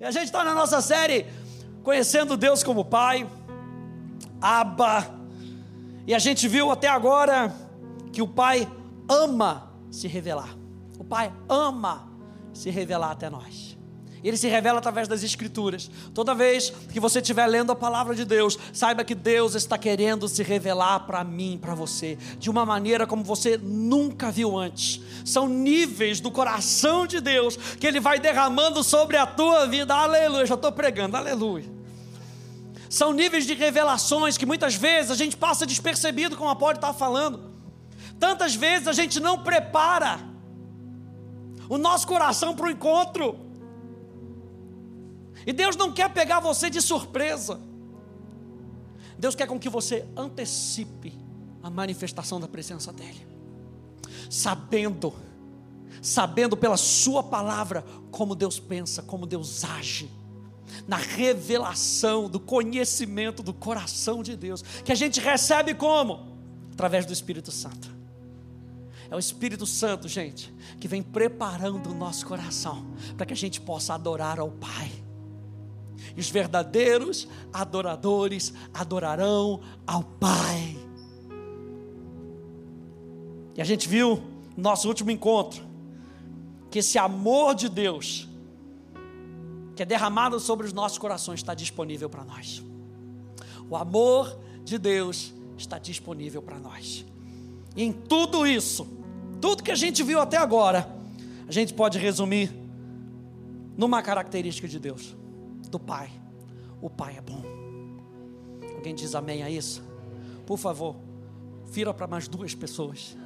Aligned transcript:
E 0.00 0.04
a 0.04 0.10
gente 0.10 0.26
está 0.26 0.44
na 0.44 0.54
nossa 0.54 0.80
série 0.80 1.26
Conhecendo 1.82 2.36
Deus 2.36 2.62
como 2.62 2.84
Pai, 2.84 3.28
Abba. 4.40 5.06
E 6.06 6.14
a 6.14 6.18
gente 6.18 6.46
viu 6.46 6.70
até 6.70 6.86
agora 6.86 7.54
que 8.12 8.20
o 8.20 8.28
Pai 8.28 8.68
ama 9.08 9.72
se 9.90 10.06
revelar. 10.06 10.54
O 10.98 11.04
Pai 11.04 11.32
ama 11.48 12.08
se 12.52 12.70
revelar 12.70 13.12
até 13.12 13.30
nós. 13.30 13.67
Ele 14.22 14.36
se 14.36 14.48
revela 14.48 14.78
através 14.78 15.06
das 15.06 15.22
Escrituras. 15.22 15.90
Toda 16.12 16.34
vez 16.34 16.70
que 16.92 17.00
você 17.00 17.20
estiver 17.20 17.46
lendo 17.46 17.72
a 17.72 17.76
palavra 17.76 18.14
de 18.14 18.24
Deus, 18.24 18.58
saiba 18.72 19.04
que 19.04 19.14
Deus 19.14 19.54
está 19.54 19.78
querendo 19.78 20.28
se 20.28 20.42
revelar 20.42 21.00
para 21.00 21.22
mim, 21.24 21.58
para 21.60 21.74
você, 21.74 22.18
de 22.38 22.50
uma 22.50 22.66
maneira 22.66 23.06
como 23.06 23.22
você 23.22 23.58
nunca 23.58 24.30
viu 24.30 24.56
antes. 24.56 25.00
São 25.24 25.48
níveis 25.48 26.20
do 26.20 26.30
coração 26.30 27.06
de 27.06 27.20
Deus 27.20 27.56
que 27.56 27.86
Ele 27.86 28.00
vai 28.00 28.18
derramando 28.18 28.82
sobre 28.82 29.16
a 29.16 29.26
tua 29.26 29.66
vida. 29.66 29.94
Aleluia, 29.94 30.46
já 30.46 30.54
estou 30.54 30.72
pregando, 30.72 31.16
aleluia. 31.16 31.64
São 32.88 33.12
níveis 33.12 33.46
de 33.46 33.54
revelações 33.54 34.38
que 34.38 34.46
muitas 34.46 34.74
vezes 34.74 35.10
a 35.10 35.14
gente 35.14 35.36
passa 35.36 35.66
despercebido, 35.66 36.36
como 36.36 36.48
a 36.48 36.56
pode 36.56 36.78
estar 36.78 36.92
falando. 36.92 37.52
Tantas 38.18 38.54
vezes 38.54 38.88
a 38.88 38.92
gente 38.92 39.20
não 39.20 39.42
prepara 39.42 40.18
o 41.68 41.76
nosso 41.76 42.06
coração 42.06 42.54
para 42.54 42.66
o 42.66 42.70
encontro. 42.70 43.47
E 45.48 45.52
Deus 45.54 45.76
não 45.76 45.90
quer 45.90 46.12
pegar 46.12 46.40
você 46.40 46.68
de 46.68 46.78
surpresa. 46.82 47.58
Deus 49.18 49.34
quer 49.34 49.46
com 49.46 49.58
que 49.58 49.70
você 49.70 50.06
antecipe 50.14 51.18
a 51.62 51.70
manifestação 51.70 52.38
da 52.38 52.46
presença 52.46 52.92
dEle, 52.92 53.26
sabendo, 54.28 55.14
sabendo 56.02 56.54
pela 56.54 56.76
Sua 56.76 57.22
palavra 57.22 57.82
como 58.10 58.34
Deus 58.34 58.60
pensa, 58.60 59.02
como 59.02 59.24
Deus 59.24 59.64
age, 59.64 60.10
na 60.86 60.98
revelação 60.98 62.28
do 62.28 62.38
conhecimento 62.38 63.42
do 63.42 63.54
coração 63.54 64.22
de 64.22 64.36
Deus, 64.36 64.60
que 64.60 64.92
a 64.92 64.94
gente 64.94 65.18
recebe 65.18 65.72
como? 65.72 66.36
Através 66.74 67.06
do 67.06 67.12
Espírito 67.14 67.50
Santo. 67.50 67.88
É 69.10 69.16
o 69.16 69.18
Espírito 69.18 69.64
Santo, 69.64 70.08
gente, 70.08 70.52
que 70.78 70.86
vem 70.86 71.02
preparando 71.02 71.88
o 71.88 71.94
nosso 71.94 72.26
coração 72.26 72.86
para 73.16 73.24
que 73.24 73.32
a 73.32 73.36
gente 73.36 73.62
possa 73.62 73.94
adorar 73.94 74.38
ao 74.38 74.50
Pai 74.50 75.07
os 76.20 76.30
verdadeiros 76.30 77.28
adoradores 77.52 78.52
adorarão 78.74 79.60
ao 79.86 80.02
Pai. 80.02 80.76
E 83.56 83.60
a 83.60 83.64
gente 83.64 83.88
viu 83.88 84.22
no 84.56 84.62
nosso 84.62 84.88
último 84.88 85.12
encontro 85.12 85.62
que 86.70 86.80
esse 86.80 86.98
amor 86.98 87.54
de 87.54 87.68
Deus, 87.68 88.28
que 89.76 89.82
é 89.82 89.86
derramado 89.86 90.40
sobre 90.40 90.66
os 90.66 90.72
nossos 90.72 90.98
corações, 90.98 91.40
está 91.40 91.54
disponível 91.54 92.10
para 92.10 92.24
nós. 92.24 92.64
O 93.70 93.76
amor 93.76 94.38
de 94.64 94.76
Deus 94.76 95.32
está 95.56 95.78
disponível 95.78 96.42
para 96.42 96.58
nós. 96.58 97.04
E 97.76 97.84
em 97.84 97.92
tudo 97.92 98.46
isso, 98.46 98.88
tudo 99.40 99.62
que 99.62 99.70
a 99.70 99.76
gente 99.76 100.02
viu 100.02 100.20
até 100.20 100.36
agora, 100.36 100.88
a 101.46 101.52
gente 101.52 101.72
pode 101.74 101.96
resumir 101.96 102.52
numa 103.76 104.02
característica 104.02 104.66
de 104.66 104.80
Deus 104.80 105.17
do 105.68 105.78
Pai. 105.78 106.10
O 106.80 106.90
Pai 106.90 107.16
é 107.16 107.20
bom. 107.20 107.42
Alguém 108.74 108.94
diz 108.94 109.14
amém 109.14 109.42
a 109.42 109.50
isso? 109.50 109.82
Por 110.46 110.56
favor, 110.56 110.96
vira 111.66 111.92
para 111.92 112.06
mais 112.06 112.28
duas 112.28 112.54
pessoas 112.54 113.16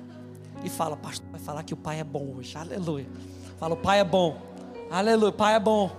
e 0.64 0.70
fala, 0.70 0.96
pastor, 0.96 1.26
vai 1.30 1.40
falar 1.40 1.62
que 1.62 1.74
o 1.74 1.76
Pai 1.76 2.00
é 2.00 2.04
bom 2.04 2.34
hoje. 2.36 2.56
Aleluia. 2.56 3.06
Fala, 3.58 3.74
o 3.74 3.76
Pai 3.76 4.00
é 4.00 4.04
bom. 4.04 4.40
Aleluia, 4.90 5.32
Pai 5.32 5.54
é 5.54 5.60
bom. 5.60 5.90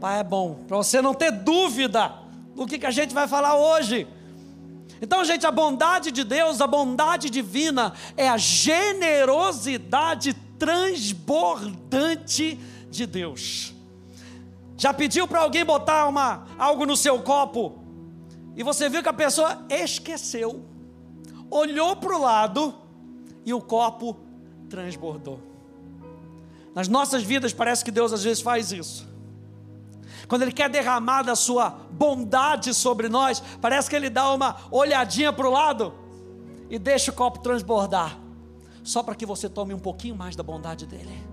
Pai 0.00 0.20
é 0.20 0.24
bom. 0.24 0.64
Para 0.66 0.78
você 0.78 1.02
não 1.02 1.14
ter 1.14 1.30
dúvida 1.30 2.14
do 2.54 2.66
que, 2.66 2.78
que 2.78 2.86
a 2.86 2.90
gente 2.90 3.12
vai 3.12 3.28
falar 3.28 3.56
hoje. 3.56 4.06
Então, 5.02 5.24
gente, 5.24 5.46
a 5.46 5.50
bondade 5.50 6.12
de 6.12 6.22
Deus, 6.24 6.60
a 6.60 6.66
bondade 6.66 7.30
divina, 7.30 7.94
é 8.16 8.28
a 8.28 8.36
generosidade 8.36 10.34
transbordante 10.58 12.60
de 12.90 13.06
Deus. 13.06 13.74
Já 14.80 14.94
pediu 14.94 15.28
para 15.28 15.40
alguém 15.40 15.62
botar 15.62 16.08
uma, 16.08 16.46
algo 16.58 16.86
no 16.86 16.96
seu 16.96 17.20
copo 17.20 17.84
e 18.56 18.62
você 18.62 18.88
viu 18.88 19.02
que 19.02 19.10
a 19.10 19.12
pessoa 19.12 19.62
esqueceu, 19.68 20.64
olhou 21.50 21.96
para 21.96 22.16
o 22.16 22.18
lado 22.18 22.74
e 23.44 23.52
o 23.52 23.60
copo 23.60 24.16
transbordou. 24.70 25.38
Nas 26.74 26.88
nossas 26.88 27.22
vidas 27.22 27.52
parece 27.52 27.84
que 27.84 27.90
Deus 27.90 28.10
às 28.10 28.24
vezes 28.24 28.42
faz 28.42 28.72
isso. 28.72 29.06
Quando 30.26 30.42
Ele 30.42 30.52
quer 30.52 30.70
derramar 30.70 31.24
da 31.24 31.36
sua 31.36 31.68
bondade 31.90 32.72
sobre 32.72 33.10
nós, 33.10 33.42
parece 33.60 33.90
que 33.90 33.94
Ele 33.94 34.08
dá 34.08 34.32
uma 34.32 34.56
olhadinha 34.70 35.30
para 35.30 35.46
o 35.46 35.50
lado 35.50 35.92
e 36.70 36.78
deixa 36.78 37.10
o 37.10 37.14
copo 37.14 37.40
transbordar, 37.40 38.18
só 38.82 39.02
para 39.02 39.14
que 39.14 39.26
você 39.26 39.46
tome 39.46 39.74
um 39.74 39.78
pouquinho 39.78 40.16
mais 40.16 40.34
da 40.34 40.42
bondade 40.42 40.86
dEle. 40.86 41.29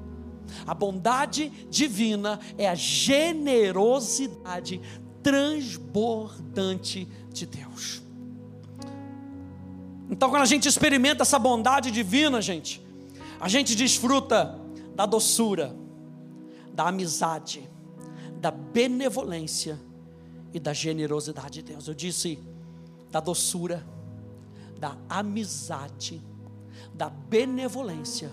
A 0.66 0.74
bondade 0.74 1.50
divina 1.70 2.40
é 2.58 2.68
a 2.68 2.76
generosidade 2.76 4.82
transbordante 5.22 7.08
de 7.32 7.46
Deus. 7.46 8.02
Então, 10.10 10.30
quando 10.30 10.44
a 10.44 10.46
gente 10.46 10.68
experimenta 10.68 11.24
essa 11.24 11.38
bondade 11.38 11.92
divina, 11.92 12.42
gente, 12.42 12.82
a 13.40 13.50
gente 13.50 13.76
desfruta 13.76 14.60
da 14.96 15.06
doçura, 15.06 15.76
da 16.74 16.88
amizade, 16.88 17.70
da 18.40 18.52
benevolência 18.52 19.80
e 20.54 20.60
da 20.60 20.74
generosidade 20.74 21.62
de 21.62 21.74
Deus. 21.74 21.88
Eu 21.88 21.94
disse 21.94 22.40
da 23.12 23.20
doçura, 23.20 23.86
da 24.80 24.96
amizade, 25.10 26.22
da 26.94 27.10
benevolência 27.10 28.32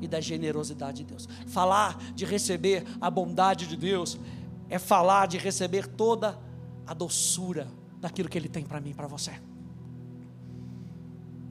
e 0.00 0.08
da 0.08 0.20
generosidade 0.20 0.98
de 0.98 1.04
Deus. 1.04 1.28
Falar 1.46 1.98
de 2.14 2.24
receber 2.24 2.84
a 3.00 3.10
bondade 3.10 3.66
de 3.66 3.76
Deus 3.76 4.18
é 4.68 4.78
falar 4.78 5.26
de 5.26 5.38
receber 5.38 5.86
toda 5.86 6.38
a 6.86 6.94
doçura 6.94 7.68
daquilo 8.00 8.28
que 8.28 8.36
Ele 8.36 8.48
tem 8.48 8.64
para 8.64 8.80
mim 8.80 8.90
e 8.90 8.94
para 8.94 9.06
você. 9.06 9.32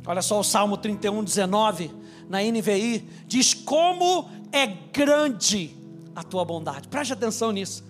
Olha 0.06 0.22
só 0.22 0.40
o 0.40 0.44
Salmo 0.44 0.78
31, 0.78 1.24
19, 1.24 1.92
na 2.28 2.40
NVI, 2.42 3.08
diz: 3.26 3.54
Como 3.54 4.30
é 4.52 4.68
grande 4.68 5.76
a 6.16 6.24
tua 6.24 6.46
bondade. 6.46 6.88
Preste 6.88 7.14
atenção 7.14 7.52
nisso. 7.52 7.84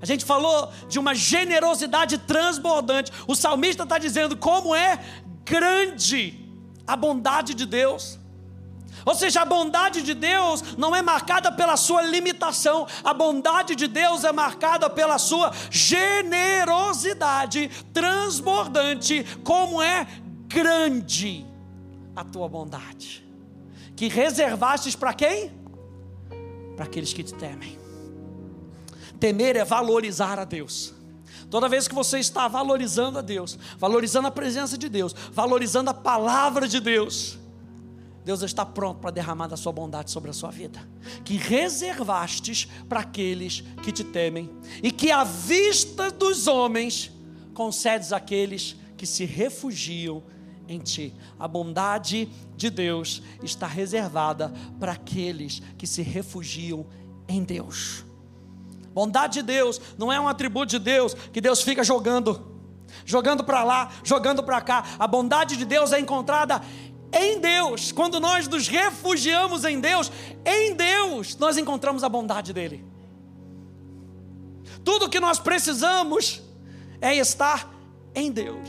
A 0.00 0.06
gente 0.06 0.24
falou 0.24 0.70
de 0.88 0.98
uma 0.98 1.14
generosidade 1.14 2.18
transbordante. 2.18 3.12
O 3.26 3.34
salmista 3.34 3.84
está 3.84 3.98
dizendo 3.98 4.36
como 4.36 4.74
é 4.74 4.98
grande 5.44 6.40
a 6.86 6.96
bondade 6.96 7.54
de 7.54 7.64
Deus. 7.64 8.18
Ou 9.04 9.14
seja, 9.14 9.42
a 9.42 9.44
bondade 9.44 10.02
de 10.02 10.14
Deus 10.14 10.76
não 10.76 10.94
é 10.94 11.02
marcada 11.02 11.50
pela 11.50 11.76
sua 11.76 12.02
limitação, 12.02 12.86
a 13.02 13.12
bondade 13.12 13.74
de 13.74 13.86
Deus 13.86 14.24
é 14.24 14.32
marcada 14.32 14.88
pela 14.88 15.18
sua 15.18 15.52
generosidade 15.70 17.70
transbordante, 17.92 19.24
como 19.44 19.82
é 19.82 20.06
grande 20.46 21.46
a 22.14 22.24
tua 22.24 22.48
bondade, 22.48 23.26
que 23.96 24.08
reservastes 24.08 24.94
para 24.94 25.14
quem? 25.14 25.50
Para 26.76 26.84
aqueles 26.84 27.12
que 27.12 27.22
te 27.22 27.34
temem. 27.34 27.78
Temer 29.18 29.56
é 29.56 29.64
valorizar 29.64 30.38
a 30.38 30.44
Deus. 30.44 30.94
Toda 31.48 31.68
vez 31.68 31.86
que 31.86 31.94
você 31.94 32.18
está 32.18 32.48
valorizando 32.48 33.18
a 33.18 33.22
Deus, 33.22 33.58
valorizando 33.78 34.26
a 34.26 34.30
presença 34.30 34.78
de 34.78 34.88
Deus, 34.88 35.14
valorizando 35.32 35.90
a 35.90 35.94
palavra 35.94 36.66
de 36.66 36.80
Deus, 36.80 37.38
Deus 38.24 38.42
está 38.42 38.64
pronto 38.64 39.00
para 39.00 39.10
derramar 39.10 39.48
da 39.48 39.56
sua 39.56 39.72
bondade 39.72 40.10
sobre 40.10 40.30
a 40.30 40.32
sua 40.32 40.50
vida, 40.50 40.80
que 41.24 41.36
reservastes 41.36 42.68
para 42.88 43.00
aqueles 43.00 43.62
que 43.82 43.90
te 43.90 44.04
temem, 44.04 44.50
e 44.82 44.92
que 44.92 45.10
à 45.10 45.24
vista 45.24 46.10
dos 46.10 46.46
homens 46.46 47.10
concedes 47.52 48.12
àqueles 48.12 48.76
que 48.96 49.06
se 49.06 49.24
refugiam 49.24 50.22
em 50.68 50.78
ti. 50.78 51.14
A 51.38 51.48
bondade 51.48 52.28
de 52.56 52.70
Deus 52.70 53.22
está 53.42 53.66
reservada 53.66 54.52
para 54.78 54.92
aqueles 54.92 55.60
que 55.76 55.86
se 55.86 56.02
refugiam 56.02 56.86
em 57.28 57.42
Deus. 57.42 58.04
Bondade 58.94 59.40
de 59.40 59.42
Deus 59.42 59.80
não 59.98 60.12
é 60.12 60.20
um 60.20 60.28
atributo 60.28 60.66
de 60.66 60.78
Deus 60.78 61.14
que 61.14 61.40
Deus 61.40 61.62
fica 61.62 61.82
jogando, 61.82 62.46
jogando 63.04 63.42
para 63.42 63.64
lá, 63.64 63.90
jogando 64.04 64.42
para 64.42 64.60
cá. 64.60 64.84
A 64.98 65.06
bondade 65.06 65.56
de 65.56 65.64
Deus 65.64 65.92
é 65.92 65.98
encontrada 65.98 66.62
em 67.12 67.38
Deus, 67.38 67.92
quando 67.92 68.18
nós 68.18 68.48
nos 68.48 68.66
refugiamos 68.68 69.64
em 69.64 69.80
Deus, 69.80 70.10
em 70.44 70.74
Deus 70.74 71.36
nós 71.36 71.58
encontramos 71.58 72.02
a 72.02 72.08
bondade 72.08 72.52
dEle. 72.52 72.84
Tudo 74.84 75.06
o 75.06 75.08
que 75.08 75.20
nós 75.20 75.38
precisamos 75.38 76.42
é 77.00 77.14
estar 77.14 77.70
em 78.14 78.30
Deus. 78.30 78.68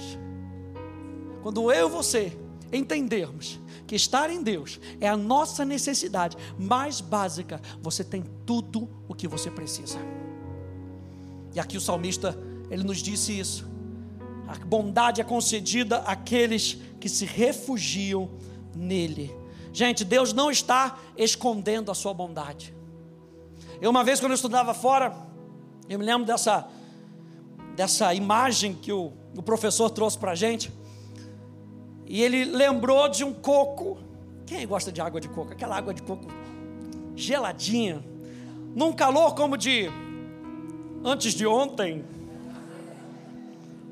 Quando 1.42 1.72
eu 1.72 1.88
e 1.88 1.92
você 1.92 2.38
entendermos 2.72 3.60
que 3.86 3.96
estar 3.96 4.30
em 4.30 4.42
Deus 4.42 4.80
é 5.00 5.08
a 5.08 5.18
nossa 5.18 5.64
necessidade 5.66 6.38
mais 6.58 7.02
básica, 7.02 7.62
você 7.82 8.04
tem 8.04 8.24
tudo 8.46 8.90
o 9.08 9.14
que 9.14 9.28
você 9.28 9.52
precisa. 9.52 10.00
E 11.54 11.60
aqui 11.60 11.78
o 11.78 11.82
salmista, 11.82 12.38
ele 12.70 12.84
nos 12.84 13.00
disse 13.00 13.38
isso. 13.38 13.72
A 14.48 14.56
bondade 14.66 15.22
é 15.22 15.24
concedida 15.24 15.98
àqueles 16.00 16.74
que 16.74 16.84
se 17.10 17.26
refugiam 17.26 18.30
nele. 18.76 19.36
Gente, 19.72 20.04
Deus 20.06 20.34
não 20.34 20.52
está 20.52 21.00
escondendo 21.18 21.92
a 21.92 21.96
sua 21.96 22.14
bondade. 22.14 22.74
Eu 23.82 23.90
uma 23.90 24.04
vez 24.04 24.20
quando 24.20 24.32
eu 24.32 24.36
estudava 24.36 24.74
fora, 24.74 25.16
eu 25.90 25.98
me 26.00 26.06
lembro 26.06 26.26
dessa 26.26 26.68
dessa 27.76 28.14
imagem 28.14 28.74
que 28.74 28.92
o, 28.92 29.12
o 29.36 29.42
professor 29.42 29.90
trouxe 29.90 30.18
para 30.18 30.32
a 30.32 30.36
gente. 30.36 30.72
E 32.06 32.22
ele 32.22 32.46
lembrou 32.46 33.10
de 33.10 33.24
um 33.24 33.34
coco. 33.34 33.98
Quem 34.46 34.68
gosta 34.68 34.92
de 34.92 35.02
água 35.02 35.20
de 35.20 35.28
coco? 35.28 35.52
Aquela 35.52 35.76
água 35.76 35.94
de 35.94 36.02
coco 36.04 36.28
geladinha, 37.16 38.04
num 38.76 38.92
calor 38.92 39.36
como 39.36 39.58
de 39.58 39.90
antes 41.04 41.34
de 41.34 41.46
ontem. 41.46 42.04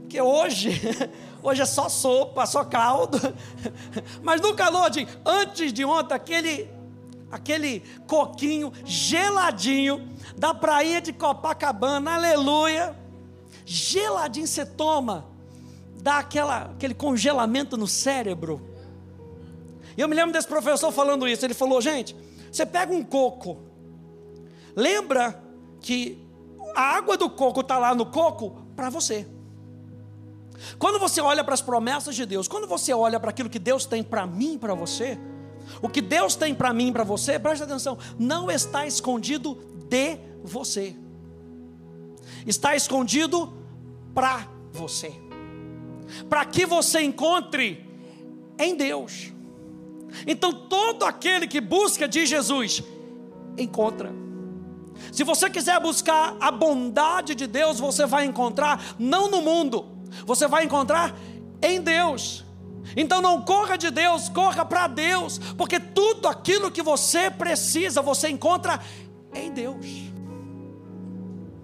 Que 0.10 0.22
hoje, 0.22 0.72
hoje 1.44 1.62
é 1.62 1.66
só 1.66 1.90
sopa, 1.90 2.46
só 2.46 2.64
caldo. 2.64 3.18
Mas 4.22 4.42
no 4.42 4.54
calor 4.56 4.90
de 4.90 5.08
antes 5.26 5.74
de 5.74 5.84
ontem, 5.86 6.14
aquele 6.14 6.70
aquele 7.32 7.80
coquinho 8.08 8.74
geladinho 8.84 10.10
da 10.38 10.54
praia 10.54 11.02
de 11.02 11.14
Copacabana, 11.14 12.16
aleluia. 12.16 12.96
Geladinho 13.66 14.48
você 14.48 14.66
toma, 14.66 15.26
dá 16.02 16.18
aquela, 16.18 16.64
aquele 16.64 16.94
congelamento 16.94 17.78
no 17.78 17.88
cérebro. 17.88 18.62
E 19.96 20.02
eu 20.02 20.08
me 20.08 20.16
lembro 20.16 20.34
desse 20.34 20.48
professor 20.48 20.92
falando 20.92 21.28
isso. 21.28 21.46
Ele 21.46 21.54
falou: 21.54 21.82
gente, 21.82 22.16
você 22.52 22.66
pega 22.66 22.94
um 22.94 23.04
coco, 23.04 23.60
lembra 24.76 25.42
que 25.80 26.28
a 26.76 26.98
água 26.98 27.18
do 27.18 27.30
coco 27.30 27.62
está 27.62 27.78
lá 27.78 27.96
no 27.96 28.06
coco 28.06 28.58
para 28.76 28.90
você. 28.90 29.28
Quando 30.78 31.00
você 31.00 31.22
olha 31.22 31.44
para 31.44 31.54
as 31.54 31.62
promessas 31.62 32.16
de 32.16 32.26
Deus, 32.26 32.48
quando 32.48 32.68
você 32.68 32.94
olha 32.94 33.20
para 33.20 33.30
aquilo 33.30 33.50
que 33.50 33.60
Deus 33.60 33.86
tem 33.86 34.04
para 34.04 34.26
mim 34.26 34.54
e 34.54 34.58
para 34.58 34.74
você, 34.74 35.18
o 35.82 35.90
que 35.90 36.02
Deus 36.02 36.36
tem 36.36 36.54
para 36.54 36.74
mim 36.74 36.90
e 36.90 36.92
para 36.92 37.04
você, 37.04 37.40
preste 37.40 37.64
atenção, 37.64 37.98
não 38.18 38.50
está 38.50 38.86
escondido 38.86 39.56
de 39.88 40.18
você, 40.44 40.96
está 42.46 42.76
escondido 42.76 43.54
para 44.14 44.48
você, 44.72 45.14
para 46.30 46.46
que 46.46 46.66
você 46.66 47.02
encontre 47.02 47.86
em 48.58 48.76
Deus. 48.76 49.32
Então, 50.28 50.52
todo 50.54 51.06
aquele 51.06 51.48
que 51.48 51.62
busca 51.62 52.08
de 52.08 52.26
Jesus, 52.26 52.84
encontra. 53.58 54.12
Se 55.12 55.24
você 55.24 55.50
quiser 55.50 55.80
buscar 55.80 56.36
a 56.40 56.52
bondade 56.52 57.34
de 57.34 57.48
Deus, 57.48 57.80
você 57.80 58.06
vai 58.06 58.26
encontrar 58.26 58.96
não 59.00 59.30
no 59.30 59.42
mundo, 59.42 59.86
você 60.26 60.48
vai 60.48 60.64
encontrar 60.64 61.16
em 61.62 61.82
Deus. 61.82 62.44
Então 62.96 63.22
não 63.22 63.42
corra 63.42 63.78
de 63.78 63.90
Deus, 63.90 64.30
corra 64.30 64.66
para 64.66 64.88
Deus, 64.88 65.40
porque 65.58 65.80
tudo 65.80 66.28
aquilo 66.28 66.72
que 66.72 66.82
você 66.82 67.30
precisa, 67.30 68.02
você 68.02 68.30
encontra 68.30 68.80
em 69.34 69.52
Deus. 69.52 69.86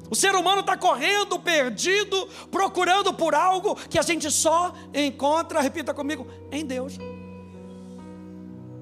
O 0.09 0.15
ser 0.15 0.35
humano 0.35 0.61
está 0.61 0.77
correndo, 0.77 1.37
perdido, 1.37 2.27
procurando 2.49 3.13
por 3.13 3.35
algo 3.35 3.75
que 3.75 3.99
a 3.99 4.01
gente 4.01 4.31
só 4.31 4.73
encontra, 4.93 5.59
repita 5.59 5.93
comigo, 5.93 6.25
em 6.49 6.65
Deus. 6.65 6.97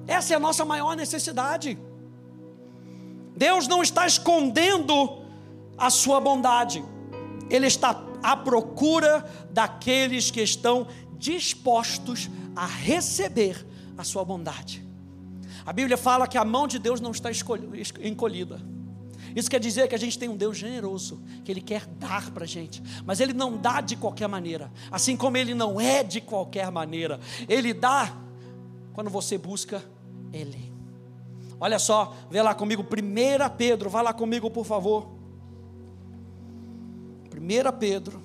Essa 0.06 0.34
é 0.34 0.36
a 0.36 0.40
nossa 0.40 0.64
maior 0.64 0.94
necessidade. 0.94 1.76
Deus 3.36 3.66
não 3.66 3.82
está 3.82 4.06
escondendo 4.06 5.20
a 5.76 5.90
sua 5.90 6.20
bondade, 6.20 6.82
Ele 7.50 7.66
está 7.66 8.02
à 8.22 8.36
procura 8.36 9.24
daqueles 9.50 10.30
que 10.30 10.40
estão 10.40 10.86
dispostos 11.18 12.30
a 12.54 12.66
receber 12.66 13.66
a 13.96 14.04
sua 14.04 14.24
bondade. 14.24 14.84
A 15.64 15.72
Bíblia 15.72 15.96
fala 15.96 16.28
que 16.28 16.38
a 16.38 16.44
mão 16.44 16.66
de 16.66 16.78
Deus 16.78 17.00
não 17.00 17.10
está 17.10 17.30
encolhida. 18.02 18.60
Isso 19.34 19.50
quer 19.50 19.60
dizer 19.60 19.88
que 19.88 19.94
a 19.94 19.98
gente 19.98 20.18
tem 20.18 20.28
um 20.28 20.36
Deus 20.36 20.56
generoso, 20.56 21.22
que 21.44 21.52
Ele 21.52 21.60
quer 21.60 21.84
dar 21.86 22.30
para 22.30 22.44
a 22.44 22.46
gente, 22.46 22.82
mas 23.04 23.20
Ele 23.20 23.32
não 23.32 23.56
dá 23.56 23.80
de 23.80 23.96
qualquer 23.96 24.28
maneira, 24.28 24.72
assim 24.90 25.16
como 25.16 25.36
Ele 25.36 25.54
não 25.54 25.80
é 25.80 26.02
de 26.02 26.20
qualquer 26.20 26.70
maneira, 26.70 27.20
Ele 27.48 27.74
dá 27.74 28.16
quando 28.94 29.10
você 29.10 29.36
busca 29.36 29.84
Ele. 30.32 30.72
Olha 31.60 31.78
só, 31.78 32.14
vê 32.30 32.40
lá 32.40 32.54
comigo, 32.54 32.82
1 32.82 33.56
Pedro, 33.56 33.90
vá 33.90 34.00
lá 34.00 34.12
comigo, 34.12 34.50
por 34.50 34.64
favor. 34.64 35.15
1 37.46 37.72
Pedro. 37.78 38.20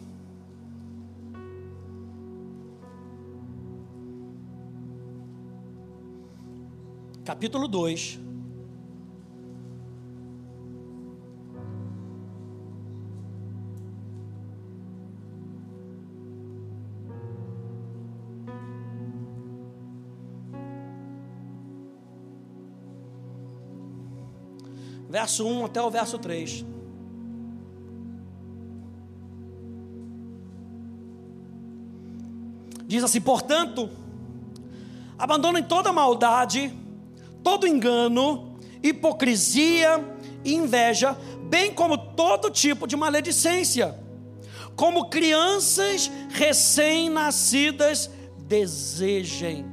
Capítulo 7.23 7.68
2. 7.68 8.19
verso 25.07 25.45
1 25.45 25.65
até 25.65 25.81
o 25.81 25.91
verso 25.91 26.17
3. 26.17 26.70
Diz 32.91 33.05
assim: 33.05 33.21
portanto, 33.21 33.89
abandonem 35.17 35.63
toda 35.63 35.93
maldade, 35.93 36.77
todo 37.41 37.65
engano, 37.65 38.59
hipocrisia 38.83 40.03
e 40.43 40.53
inveja, 40.53 41.17
bem 41.43 41.73
como 41.73 41.97
todo 41.97 42.49
tipo 42.49 42.85
de 42.85 42.97
maledicência. 42.97 43.97
Como 44.75 45.09
crianças 45.09 46.11
recém-nascidas 46.29 48.09
desejem. 48.39 49.65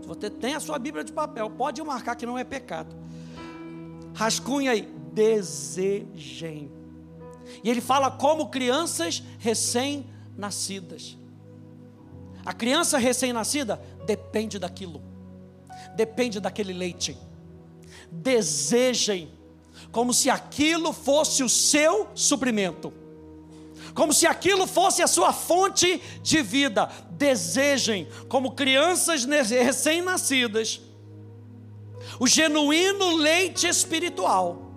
Se 0.00 0.08
você 0.08 0.30
tem 0.30 0.54
a 0.54 0.60
sua 0.60 0.78
Bíblia 0.78 1.04
de 1.04 1.12
papel, 1.12 1.50
pode 1.50 1.82
marcar 1.82 2.14
que 2.16 2.24
não 2.24 2.38
é 2.38 2.44
pecado 2.44 2.96
rascunha 4.14 4.72
aí, 4.72 4.82
desejem. 5.12 6.70
E 7.62 7.68
ele 7.68 7.80
fala 7.80 8.10
como 8.10 8.48
crianças 8.48 9.22
recém-nascidas. 9.38 11.18
A 12.44 12.52
criança 12.52 12.98
recém-nascida 12.98 13.80
depende 14.04 14.58
daquilo, 14.58 15.02
depende 15.94 16.40
daquele 16.40 16.72
leite. 16.72 17.16
Desejem, 18.10 19.30
como 19.90 20.12
se 20.12 20.28
aquilo 20.28 20.92
fosse 20.92 21.42
o 21.42 21.48
seu 21.48 22.08
suprimento, 22.14 22.92
como 23.94 24.12
se 24.12 24.26
aquilo 24.26 24.66
fosse 24.66 25.02
a 25.02 25.06
sua 25.06 25.32
fonte 25.32 26.00
de 26.22 26.42
vida. 26.42 26.90
Desejem, 27.10 28.08
como 28.28 28.52
crianças 28.52 29.24
recém-nascidas 29.24 30.80
o 32.18 32.26
genuíno 32.26 33.16
leite 33.16 33.66
espiritual, 33.66 34.72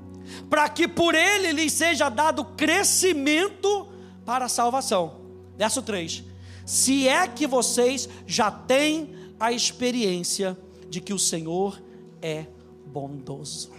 para 0.49 0.67
que 0.69 0.87
por 0.87 1.13
ele 1.15 1.51
lhes 1.51 1.73
seja 1.73 2.09
dado 2.09 2.43
crescimento 2.43 3.87
para 4.25 4.45
a 4.45 4.49
salvação. 4.49 5.21
Verso 5.57 5.81
3: 5.81 6.23
Se 6.65 7.07
é 7.07 7.27
que 7.27 7.45
vocês 7.45 8.09
já 8.25 8.49
têm 8.49 9.13
a 9.39 9.51
experiência 9.51 10.57
de 10.89 10.99
que 10.99 11.13
o 11.13 11.19
Senhor 11.19 11.81
é 12.21 12.45
bondoso. 12.85 13.71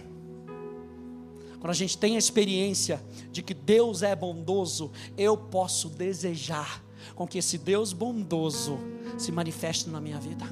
Quando 1.59 1.71
a 1.71 1.73
gente 1.73 1.97
tem 1.97 2.15
a 2.15 2.19
experiência 2.19 3.03
de 3.31 3.41
que 3.41 3.53
Deus 3.53 4.03
é 4.03 4.15
bondoso, 4.15 4.91
eu 5.17 5.35
posso 5.35 5.89
desejar 5.89 6.83
com 7.15 7.27
que 7.27 7.39
esse 7.39 7.57
Deus 7.57 7.93
bondoso 7.93 8.77
se 9.17 9.31
manifeste 9.31 9.89
na 9.89 9.99
minha 9.99 10.19
vida. 10.19 10.45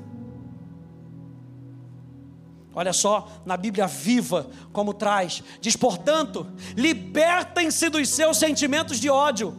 Olha 2.74 2.92
só, 2.92 3.30
na 3.46 3.56
Bíblia 3.56 3.88
viva, 3.88 4.50
como 4.74 4.94
traz: 4.94 5.44
diz, 5.62 5.76
portanto, 5.76 6.46
libertem-se 6.76 7.88
dos 7.90 8.10
seus 8.10 8.38
sentimentos 8.38 9.00
de 9.00 9.10
ódio, 9.10 9.56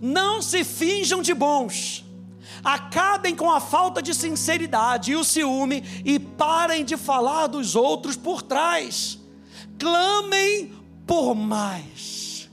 não 0.00 0.40
se 0.40 0.64
finjam 0.64 1.22
de 1.22 1.34
bons, 1.34 2.05
acabem 2.62 3.34
com 3.34 3.50
a 3.50 3.60
falta 3.60 4.02
de 4.02 4.14
sinceridade 4.14 5.12
e 5.12 5.16
o 5.16 5.24
ciúme 5.24 5.82
e 6.04 6.18
parem 6.18 6.84
de 6.84 6.96
falar 6.96 7.46
dos 7.46 7.74
outros 7.76 8.16
por 8.16 8.42
trás, 8.42 9.18
clamem 9.78 10.72
por 11.06 11.34
mais. 11.34 12.50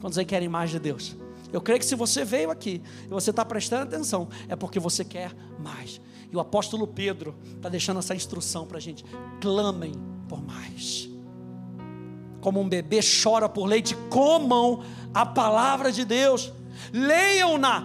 Quantos 0.00 0.18
aí 0.18 0.24
querem 0.24 0.48
mais 0.48 0.70
de 0.70 0.78
Deus? 0.78 1.16
Eu 1.52 1.60
creio 1.60 1.78
que 1.78 1.86
se 1.86 1.94
você 1.94 2.24
veio 2.24 2.50
aqui 2.50 2.82
e 3.04 3.08
você 3.08 3.30
está 3.30 3.44
prestando 3.44 3.84
atenção, 3.84 4.28
é 4.48 4.54
porque 4.56 4.78
você 4.78 5.04
quer 5.04 5.32
mais. 5.58 6.00
E 6.30 6.36
o 6.36 6.40
apóstolo 6.40 6.86
Pedro 6.86 7.34
está 7.56 7.68
deixando 7.68 7.98
essa 7.98 8.14
instrução 8.14 8.66
para 8.66 8.78
a 8.78 8.80
gente: 8.80 9.04
clamem 9.40 9.92
por 10.28 10.42
mais. 10.44 11.08
como 12.40 12.60
um 12.60 12.68
bebê 12.68 13.00
chora 13.00 13.48
por 13.48 13.66
leite, 13.66 13.96
comam 14.08 14.82
a 15.12 15.26
palavra 15.26 15.90
de 15.90 16.04
Deus, 16.04 16.52
leiam-na, 16.92 17.84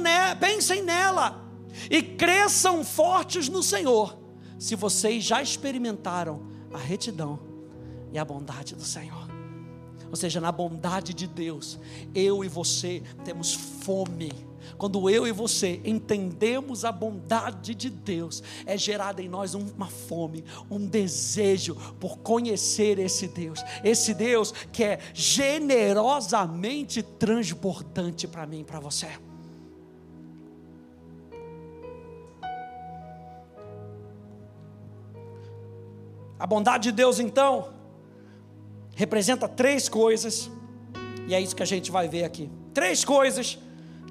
ne, 0.00 0.34
pensem 0.38 0.82
nela 0.82 1.44
e 1.90 2.02
cresçam 2.02 2.84
fortes 2.84 3.48
no 3.48 3.62
Senhor, 3.62 4.18
se 4.58 4.74
vocês 4.74 5.24
já 5.24 5.40
experimentaram 5.42 6.48
a 6.72 6.78
retidão 6.78 7.38
e 8.12 8.18
a 8.18 8.24
bondade 8.24 8.74
do 8.74 8.84
Senhor. 8.84 9.28
Ou 10.10 10.16
seja, 10.16 10.40
na 10.40 10.50
bondade 10.50 11.14
de 11.14 11.26
Deus, 11.26 11.78
eu 12.14 12.44
e 12.44 12.48
você 12.48 13.02
temos 13.24 13.54
fome 13.54 14.32
quando 14.76 15.08
eu 15.10 15.26
e 15.26 15.32
você 15.32 15.80
entendemos 15.84 16.84
a 16.84 16.92
bondade 16.92 17.74
de 17.74 17.90
Deus, 17.90 18.42
é 18.66 18.76
gerada 18.76 19.22
em 19.22 19.28
nós 19.28 19.54
uma 19.54 19.86
fome, 19.86 20.44
um 20.70 20.86
desejo 20.86 21.74
por 21.98 22.18
conhecer 22.18 22.98
esse 22.98 23.28
Deus, 23.28 23.62
esse 23.84 24.14
Deus 24.14 24.52
que 24.72 24.84
é 24.84 24.98
generosamente 25.14 27.02
transportante 27.02 28.26
para 28.26 28.46
mim 28.46 28.60
e 28.60 28.64
para 28.64 28.80
você. 28.80 29.08
A 36.38 36.46
bondade 36.46 36.84
de 36.84 36.92
Deus, 36.92 37.20
então, 37.20 37.68
representa 38.94 39.46
três 39.46 39.90
coisas, 39.90 40.50
e 41.28 41.34
é 41.34 41.40
isso 41.40 41.54
que 41.54 41.62
a 41.62 41.66
gente 41.66 41.90
vai 41.90 42.08
ver 42.08 42.24
aqui. 42.24 42.50
Três 42.72 43.04
coisas 43.04 43.58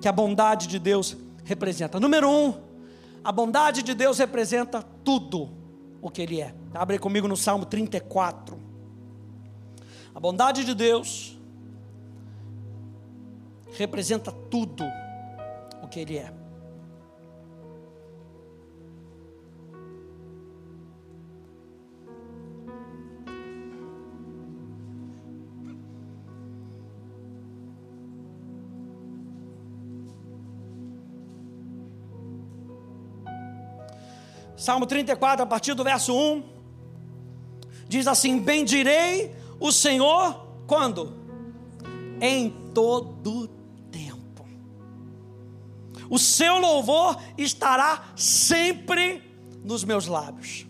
que 0.01 0.07
a 0.07 0.11
bondade 0.11 0.67
de 0.67 0.79
Deus 0.79 1.17
representa. 1.43 1.99
Número 1.99 2.29
um, 2.29 2.53
a 3.23 3.31
bondade 3.31 3.83
de 3.83 3.93
Deus 3.93 4.17
representa 4.17 4.81
tudo 5.03 5.49
o 6.01 6.09
que 6.09 6.21
Ele 6.21 6.41
é. 6.41 6.55
Abre 6.73 6.97
comigo 6.97 7.27
no 7.27 7.35
Salmo 7.35 7.65
34. 7.65 8.57
A 10.13 10.19
bondade 10.19 10.63
de 10.63 10.73
Deus 10.73 11.37
representa 13.73 14.31
tudo 14.31 14.83
o 15.81 15.87
que 15.87 15.99
Ele 15.99 16.17
é. 16.17 16.38
Salmo 34.59 34.85
34, 34.85 35.41
a 35.41 35.45
partir 35.45 35.73
do 35.73 35.85
verso 35.85 36.13
1, 36.13 36.43
diz 37.87 38.07
assim: 38.07 38.37
Bendirei 38.37 39.33
o 39.57 39.71
Senhor 39.71 40.47
quando? 40.67 41.17
Em 42.19 42.49
todo 42.73 43.47
tempo. 43.89 44.45
O 46.09 46.19
seu 46.19 46.59
louvor 46.59 47.17
estará 47.37 48.09
sempre 48.17 49.23
nos 49.63 49.85
meus 49.85 50.07
lábios. 50.07 50.67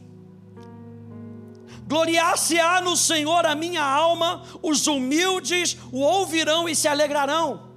Gloriar-se-á 1.88 2.81
no 2.81 2.96
Senhor 2.96 3.43
a 3.48 3.55
minha 3.55 3.84
alma, 3.84 4.43
os 4.62 4.86
humildes 4.86 5.75
o 5.91 6.01
ouvirão 6.01 6.69
e 6.69 6.75
se 6.75 6.88
alegrarão. 6.88 7.67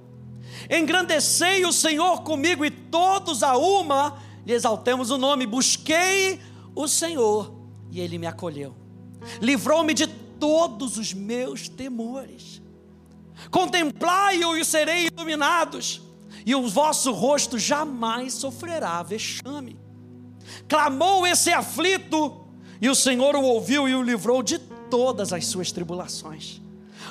Engrandecei 0.69 1.65
o 1.65 1.73
Senhor 1.73 2.21
comigo 2.21 2.63
e 2.63 2.69
todos 2.69 3.41
a 3.41 3.57
uma 3.57 4.21
lhe 4.45 4.53
exaltemos 4.53 5.11
o 5.11 5.17
nome. 5.17 5.45
Busquei 5.45 6.39
o 6.75 6.87
Senhor 6.87 7.53
e 7.91 7.99
ele 7.99 8.17
me 8.17 8.25
acolheu, 8.25 8.75
livrou-me 9.39 9.93
de 9.93 10.07
todos 10.07 10.97
os 10.97 11.13
meus 11.13 11.69
temores. 11.69 12.61
Contemplai-o 13.51 14.57
e 14.57 14.65
serei 14.65 15.07
iluminados, 15.07 16.01
e 16.45 16.55
o 16.55 16.67
vosso 16.67 17.11
rosto 17.11 17.57
jamais 17.57 18.33
sofrerá 18.33 19.01
vexame. 19.03 19.79
Clamou 20.67 21.25
esse 21.25 21.51
aflito, 21.51 22.45
e 22.81 22.89
o 22.89 22.95
Senhor 22.95 23.35
o 23.35 23.43
ouviu 23.43 23.87
e 23.87 23.95
o 23.95 24.01
livrou 24.01 24.43
de 24.43 24.57
todas 24.57 25.31
as 25.31 25.45
suas 25.45 25.71
tribulações. 25.71 26.61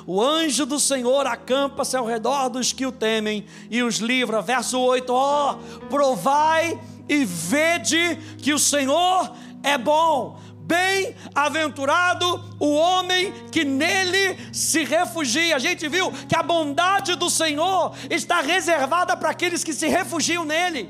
O 0.07 0.21
anjo 0.21 0.67
do 0.67 0.81
Senhor 0.81 1.27
acampa-se 1.27 1.97
ao 1.97 2.05
redor 2.05 2.49
dos 2.49 2.73
que 2.73 2.85
o 2.85 2.93
temem 2.93 3.47
e 3.71 3.83
os 3.83 3.97
livra. 3.97 4.43
Verso 4.43 4.79
8: 4.79 5.13
Ó, 5.13 5.55
oh, 5.55 5.87
provai 5.87 6.79
e 7.09 7.25
vede 7.25 8.17
que 8.39 8.53
o 8.53 8.59
Senhor 8.59 9.33
é 9.63 9.77
bom. 9.79 10.41
Bem-aventurado 10.65 12.57
o 12.59 12.73
homem 12.73 13.33
que 13.51 13.65
nele 13.65 14.39
se 14.53 14.85
refugia. 14.85 15.57
A 15.57 15.59
gente 15.59 15.89
viu 15.89 16.11
que 16.29 16.37
a 16.37 16.43
bondade 16.43 17.15
do 17.17 17.29
Senhor 17.29 17.95
está 18.09 18.41
reservada 18.41 19.17
para 19.17 19.31
aqueles 19.31 19.65
que 19.65 19.75
se 19.75 19.89
refugiam 19.89 20.45
nele. 20.45 20.89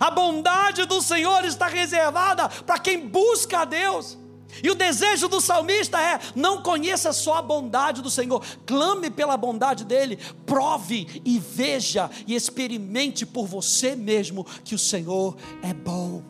A 0.00 0.10
bondade 0.10 0.84
do 0.84 1.00
Senhor 1.00 1.44
está 1.44 1.68
reservada 1.68 2.48
para 2.48 2.78
quem 2.78 3.08
busca 3.08 3.60
a 3.60 3.64
Deus. 3.64 4.18
E 4.62 4.70
o 4.70 4.74
desejo 4.74 5.28
do 5.28 5.40
salmista 5.40 6.00
é: 6.00 6.20
não 6.34 6.62
conheça 6.62 7.12
só 7.12 7.34
a 7.34 7.42
bondade 7.42 8.02
do 8.02 8.10
Senhor, 8.10 8.42
clame 8.64 9.10
pela 9.10 9.36
bondade 9.36 9.84
dele, 9.84 10.18
prove 10.44 11.20
e 11.24 11.38
veja 11.38 12.10
e 12.26 12.34
experimente 12.34 13.26
por 13.26 13.46
você 13.46 13.94
mesmo 13.94 14.44
que 14.64 14.74
o 14.74 14.78
Senhor 14.78 15.36
é 15.62 15.72
bom. 15.72 16.22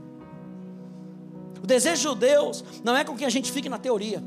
O 1.62 1.66
desejo 1.66 2.14
de 2.14 2.20
Deus 2.20 2.64
não 2.84 2.96
é 2.96 3.04
com 3.04 3.16
que 3.16 3.24
a 3.24 3.30
gente 3.30 3.50
fique 3.50 3.68
na 3.68 3.78
teoria, 3.78 4.22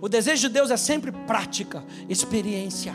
o 0.00 0.08
desejo 0.08 0.48
de 0.48 0.54
Deus 0.54 0.70
é 0.70 0.76
sempre 0.76 1.10
prática, 1.10 1.84
experiência. 2.08 2.94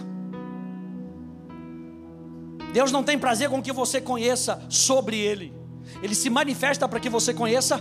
Deus 2.71 2.91
não 2.91 3.03
tem 3.03 3.19
prazer 3.19 3.49
com 3.49 3.61
que 3.61 3.71
você 3.71 4.01
conheça 4.01 4.63
sobre 4.69 5.17
Ele, 5.19 5.53
Ele 6.01 6.15
se 6.15 6.29
manifesta 6.29 6.87
para 6.87 6.99
que 6.99 7.09
você 7.09 7.33
conheça 7.33 7.79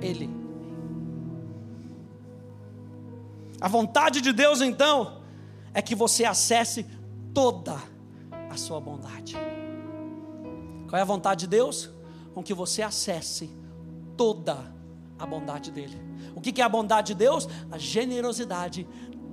Ele. 0.00 0.30
A 3.60 3.68
vontade 3.68 4.20
de 4.20 4.32
Deus, 4.32 4.60
então, 4.60 5.20
é 5.74 5.82
que 5.82 5.94
você 5.94 6.24
acesse 6.24 6.86
toda 7.34 7.76
a 8.48 8.56
sua 8.56 8.80
bondade. 8.80 9.36
Qual 10.88 10.98
é 10.98 11.02
a 11.02 11.04
vontade 11.04 11.40
de 11.40 11.46
Deus? 11.46 11.90
Com 12.34 12.42
que 12.42 12.54
você 12.54 12.82
acesse 12.82 13.50
toda 14.16 14.74
a 15.18 15.26
bondade 15.26 15.70
dele. 15.70 15.96
O 16.34 16.40
que 16.40 16.60
é 16.60 16.64
a 16.64 16.68
bondade 16.68 17.08
de 17.08 17.14
Deus? 17.14 17.46
A 17.70 17.76
generosidade 17.76 18.88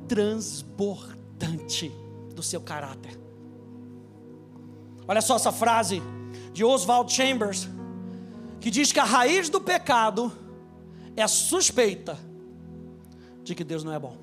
transbordante 0.08 1.92
do 2.36 2.44
seu 2.44 2.62
caráter. 2.62 3.18
Olha 5.08 5.22
só 5.22 5.38
essa 5.38 5.52
frase 5.52 6.02
de 6.52 6.66
Oswald 6.66 7.12
Chambers, 7.12 7.68
que 8.60 8.70
diz 8.70 8.92
que 8.92 9.00
a 9.00 9.06
raiz 9.06 9.50
do 9.50 9.62
pecado 9.62 10.32
é 11.16 11.24
a 11.24 11.28
suspeita 11.28 12.27
de 13.48 13.56
que 13.56 13.64
Deus 13.64 13.84
não 13.84 13.94
é 13.94 14.00
bom. 14.00 14.18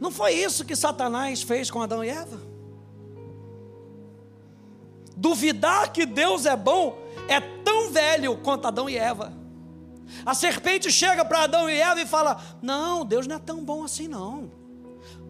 Não 0.00 0.10
foi 0.10 0.34
isso 0.34 0.64
que 0.64 0.74
Satanás 0.74 1.42
fez 1.42 1.70
com 1.70 1.80
Adão 1.80 2.02
e 2.02 2.08
Eva? 2.08 2.40
Duvidar 5.16 5.92
que 5.92 6.04
Deus 6.04 6.46
é 6.46 6.56
bom 6.56 6.98
é 7.28 7.40
tão 7.40 7.90
velho 7.90 8.36
quanto 8.38 8.66
Adão 8.66 8.88
e 8.88 8.96
Eva. 8.96 9.32
A 10.26 10.34
serpente 10.34 10.90
chega 10.90 11.24
para 11.24 11.44
Adão 11.44 11.70
e 11.70 11.78
Eva 11.78 12.00
e 12.00 12.06
fala: 12.06 12.42
Não, 12.60 13.04
Deus 13.04 13.26
não 13.26 13.36
é 13.36 13.38
tão 13.38 13.64
bom 13.64 13.84
assim, 13.84 14.08
não. 14.08 14.50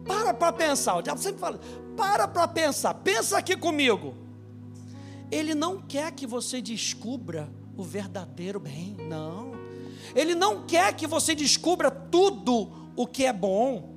Para 0.05 0.33
para 0.33 0.51
pensar. 0.51 0.95
O 0.95 1.01
diabo 1.01 1.21
sempre 1.21 1.39
fala: 1.39 1.59
Para 1.95 2.27
para 2.27 2.47
pensar. 2.47 2.93
Pensa 2.95 3.37
aqui 3.37 3.55
comigo. 3.55 4.15
Ele 5.29 5.53
não 5.53 5.79
quer 5.79 6.11
que 6.11 6.25
você 6.25 6.61
descubra 6.61 7.47
o 7.77 7.83
verdadeiro 7.83 8.59
bem, 8.59 8.97
não. 9.07 9.60
Ele 10.15 10.35
não 10.35 10.63
quer 10.63 10.95
que 10.95 11.07
você 11.07 11.33
descubra 11.35 11.89
tudo 11.89 12.91
o 12.95 13.07
que 13.07 13.25
é 13.25 13.33
bom. 13.33 13.95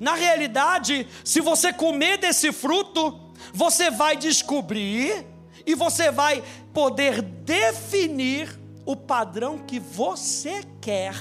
Na 0.00 0.14
realidade, 0.14 1.06
se 1.24 1.40
você 1.40 1.72
comer 1.72 2.18
desse 2.18 2.52
fruto, 2.52 3.20
você 3.52 3.90
vai 3.90 4.16
descobrir 4.16 5.26
e 5.66 5.74
você 5.74 6.10
vai 6.10 6.42
poder 6.72 7.22
definir 7.22 8.58
o 8.84 8.96
padrão 8.96 9.58
que 9.58 9.78
você 9.78 10.62
quer 10.80 11.14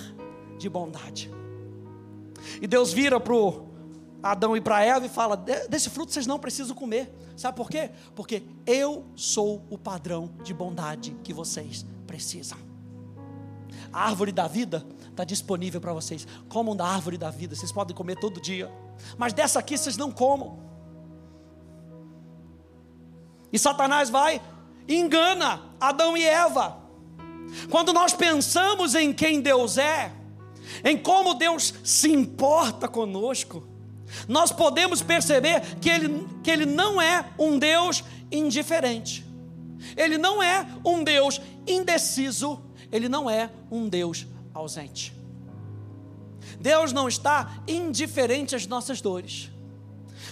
de 0.58 0.70
bondade. 0.70 1.32
E 2.62 2.68
Deus 2.68 2.92
vira 2.92 3.20
para 3.20 3.36
Adão 4.22 4.56
e 4.56 4.62
para 4.62 4.84
Eva 4.84 5.06
e 5.06 5.10
fala: 5.10 5.36
desse 5.36 5.90
fruto 5.90 6.12
vocês 6.12 6.28
não 6.28 6.40
precisam 6.40 6.76
comer. 6.76 7.14
Sabe 7.36 7.58
por 7.58 7.70
quê? 7.70 7.90
Porque 8.16 8.44
eu 8.66 9.06
sou 9.16 9.66
o 9.70 9.78
padrão 9.78 10.30
de 10.44 10.54
bondade 10.54 11.16
que 11.24 11.34
vocês 11.34 11.86
precisam. 12.06 12.73
A 13.94 14.08
árvore 14.08 14.32
da 14.32 14.48
vida 14.48 14.86
está 15.10 15.24
disponível 15.24 15.80
para 15.80 15.94
vocês. 15.94 16.28
Comam 16.50 16.76
da 16.76 16.86
árvore 16.86 17.18
da 17.18 17.30
vida, 17.30 17.56
vocês 17.56 17.72
podem 17.72 17.96
comer 17.96 18.18
todo 18.18 18.42
dia. 18.42 18.72
Mas 19.18 19.32
dessa 19.34 19.60
aqui 19.60 19.78
vocês 19.78 19.96
não 19.96 20.12
comam. 20.12 20.60
E 23.52 23.60
Satanás 23.60 24.10
vai 24.10 24.42
e 24.88 24.96
engana 24.98 25.62
Adão 25.80 26.18
e 26.18 26.26
Eva. 26.26 26.78
Quando 27.70 27.94
nós 27.94 28.14
pensamos 28.14 28.96
em 28.96 29.14
quem 29.14 29.40
Deus 29.40 29.78
é, 29.78 30.12
em 30.84 30.98
como 30.98 31.36
Deus 31.36 31.74
se 31.84 32.12
importa 32.12 32.88
conosco, 32.88 33.68
nós 34.28 34.52
podemos 34.52 35.02
perceber 35.02 35.62
que 35.80 35.90
ele, 35.90 36.28
que 36.44 36.50
ele 36.50 36.66
não 36.66 37.02
é 37.02 37.26
um 37.38 37.60
Deus 37.60 38.04
indiferente, 38.32 39.26
Ele 39.96 40.18
não 40.18 40.42
é 40.42 40.66
um 40.84 41.04
Deus 41.04 41.40
indeciso, 41.68 42.62
Ele 42.94 43.10
não 43.10 43.28
é 43.28 43.50
um 43.72 43.90
Deus 43.90 44.28
ausente. 44.54 45.12
Deus 46.60 46.94
não 46.94 47.08
está 47.08 47.52
indiferente 47.68 48.56
às 48.56 48.68
nossas 48.68 49.02
dores, 49.02 49.50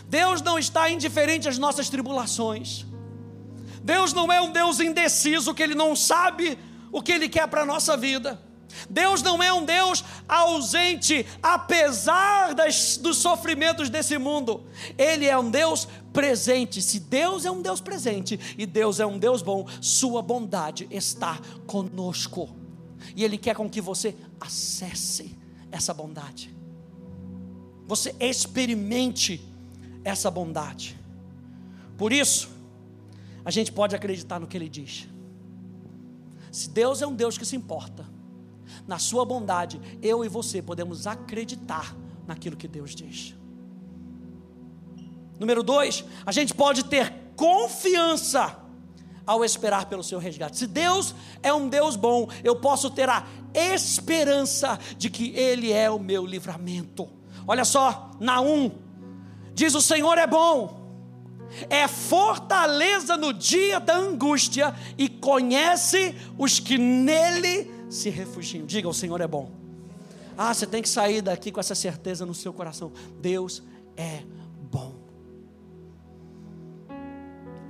Deus 0.07 0.41
não 0.41 0.59
está 0.59 0.89
indiferente 0.89 1.49
às 1.49 1.57
nossas 1.57 1.89
tribulações, 1.89 2.85
Deus 3.81 4.13
não 4.13 4.31
é 4.31 4.39
um 4.39 4.51
Deus 4.51 4.79
indeciso 4.79 5.55
que 5.55 5.63
Ele 5.63 5.73
não 5.73 5.95
sabe 5.95 6.57
o 6.91 7.01
que 7.01 7.11
Ele 7.11 7.27
quer 7.27 7.47
para 7.47 7.63
a 7.63 7.65
nossa 7.65 7.97
vida. 7.97 8.39
Deus 8.89 9.21
não 9.21 9.41
é 9.43 9.51
um 9.51 9.65
Deus 9.65 10.03
ausente, 10.27 11.25
apesar 11.41 12.53
das, 12.53 12.95
dos 12.95 13.17
sofrimentos 13.17 13.89
desse 13.89 14.17
mundo. 14.17 14.65
Ele 14.97 15.25
é 15.25 15.37
um 15.37 15.49
Deus 15.49 15.87
presente. 16.11 16.81
Se 16.81 16.99
Deus 16.99 17.45
é 17.45 17.51
um 17.51 17.61
Deus 17.61 17.81
presente 17.81 18.39
e 18.57 18.65
Deus 18.65 18.99
é 18.99 19.05
um 19.05 19.17
Deus 19.17 19.41
bom, 19.41 19.67
Sua 19.81 20.21
bondade 20.21 20.87
está 20.91 21.39
conosco. 21.65 22.55
E 23.15 23.23
Ele 23.23 23.37
quer 23.37 23.55
com 23.55 23.69
que 23.69 23.81
você 23.81 24.15
acesse 24.39 25.37
essa 25.71 25.93
bondade. 25.93 26.53
Você 27.87 28.15
experimente 28.19 29.45
essa 30.03 30.29
bondade. 30.29 30.99
Por 31.97 32.11
isso, 32.13 32.49
a 33.43 33.51
gente 33.51 33.71
pode 33.71 33.95
acreditar 33.95 34.39
no 34.39 34.47
que 34.47 34.57
Ele 34.57 34.69
diz. 34.69 35.07
Se 36.51 36.69
Deus 36.69 37.01
é 37.01 37.07
um 37.07 37.15
Deus 37.15 37.37
que 37.37 37.45
se 37.45 37.55
importa, 37.55 38.05
na 38.87 38.97
sua 38.97 39.25
bondade, 39.25 39.79
eu 40.01 40.23
e 40.23 40.27
você 40.27 40.61
podemos 40.61 41.07
acreditar 41.07 41.95
naquilo 42.27 42.57
que 42.57 42.67
Deus 42.67 42.95
diz. 42.95 43.35
Número 45.41 45.63
dois, 45.63 46.05
a 46.23 46.31
gente 46.31 46.53
pode 46.53 46.85
ter 46.85 47.11
confiança 47.35 48.59
ao 49.25 49.43
esperar 49.43 49.85
pelo 49.85 50.03
seu 50.03 50.19
resgate. 50.19 50.55
Se 50.55 50.67
Deus 50.67 51.15
é 51.41 51.51
um 51.51 51.67
Deus 51.67 51.95
bom, 51.95 52.29
eu 52.43 52.57
posso 52.57 52.91
ter 52.91 53.09
a 53.09 53.25
esperança 53.55 54.77
de 54.99 55.09
que 55.09 55.35
Ele 55.35 55.73
é 55.73 55.89
o 55.89 55.97
meu 55.97 56.27
livramento. 56.27 57.09
Olha 57.47 57.65
só, 57.65 58.11
Naum 58.19 58.69
diz: 59.55 59.73
O 59.73 59.81
Senhor 59.81 60.15
é 60.19 60.27
bom, 60.27 60.79
é 61.71 61.87
fortaleza 61.87 63.17
no 63.17 63.33
dia 63.33 63.79
da 63.79 63.97
angústia 63.97 64.75
e 64.95 65.09
conhece 65.09 66.15
os 66.37 66.59
que 66.59 66.77
nele 66.77 67.71
se 67.89 68.11
refugiam. 68.11 68.67
Diga: 68.67 68.87
O 68.87 68.93
Senhor 68.93 69.19
é 69.19 69.27
bom. 69.27 69.49
Ah, 70.37 70.53
você 70.53 70.67
tem 70.67 70.83
que 70.83 70.89
sair 70.89 71.23
daqui 71.23 71.51
com 71.51 71.59
essa 71.59 71.73
certeza 71.73 72.27
no 72.27 72.35
seu 72.35 72.53
coração: 72.53 72.91
Deus 73.19 73.63
é 73.97 74.19
bom. 74.19 74.40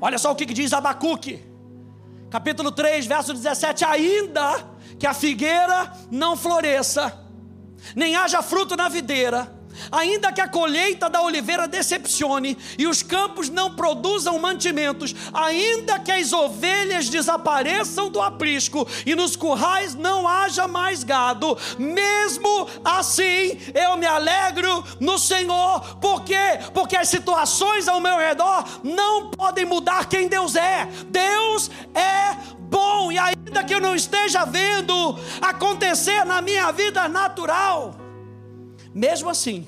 Olha 0.02 0.18
só 0.18 0.32
o 0.32 0.36
que 0.36 0.46
diz 0.46 0.74
Abacuque, 0.74 1.46
capítulo 2.32 2.72
3, 2.72 3.06
verso 3.06 3.34
17: 3.34 3.86
Ainda 3.86 4.68
que 4.98 5.06
a 5.06 5.14
figueira 5.14 5.94
não 6.10 6.36
floresça, 6.36 7.24
nem 7.96 8.16
haja 8.16 8.42
fruto 8.42 8.76
na 8.76 8.90
videira, 8.90 9.54
Ainda 9.92 10.32
que 10.32 10.42
a 10.42 10.48
colheita 10.48 11.10
da 11.10 11.22
oliveira 11.22 11.68
decepcione 11.68 12.58
e 12.78 12.88
os 12.88 13.02
campos 13.02 13.50
não 13.50 13.74
produzam 13.74 14.38
mantimentos, 14.40 15.16
ainda 15.34 16.00
que 16.00 16.12
as 16.12 16.34
ovelhas 16.34 17.10
desapareçam 17.10 18.10
do 18.10 18.22
aprisco 18.22 18.88
e 19.06 19.16
nos 19.16 19.36
currais 19.36 19.96
não 19.96 20.28
haja 20.28 20.68
mais 20.68 21.04
gado, 21.04 21.58
mesmo 21.78 22.68
assim 22.84 23.58
eu 23.74 23.98
me 23.98 24.06
alegro 24.06 24.84
no 25.00 25.18
Senhor, 25.18 25.98
por 25.98 26.24
quê? 26.24 26.60
Porque 26.74 26.96
as 26.96 27.10
situações 27.10 27.88
ao 27.88 28.00
meu 28.00 28.18
redor 28.18 28.66
não 28.84 29.32
podem 29.32 29.66
mudar 29.66 30.08
quem 30.08 30.28
Deus 30.28 30.56
é. 30.56 30.88
Deus 31.08 31.70
é 31.94 32.36
bom 32.72 33.12
e 33.12 33.18
ainda 33.18 33.64
que 33.64 33.74
eu 33.74 33.82
não 33.82 33.96
esteja 33.96 34.46
vendo 34.46 35.18
acontecer 35.42 36.26
na 36.26 36.42
minha 36.42 36.72
vida 36.72 37.08
natural, 37.10 37.96
mesmo 38.94 39.30
assim, 39.30 39.68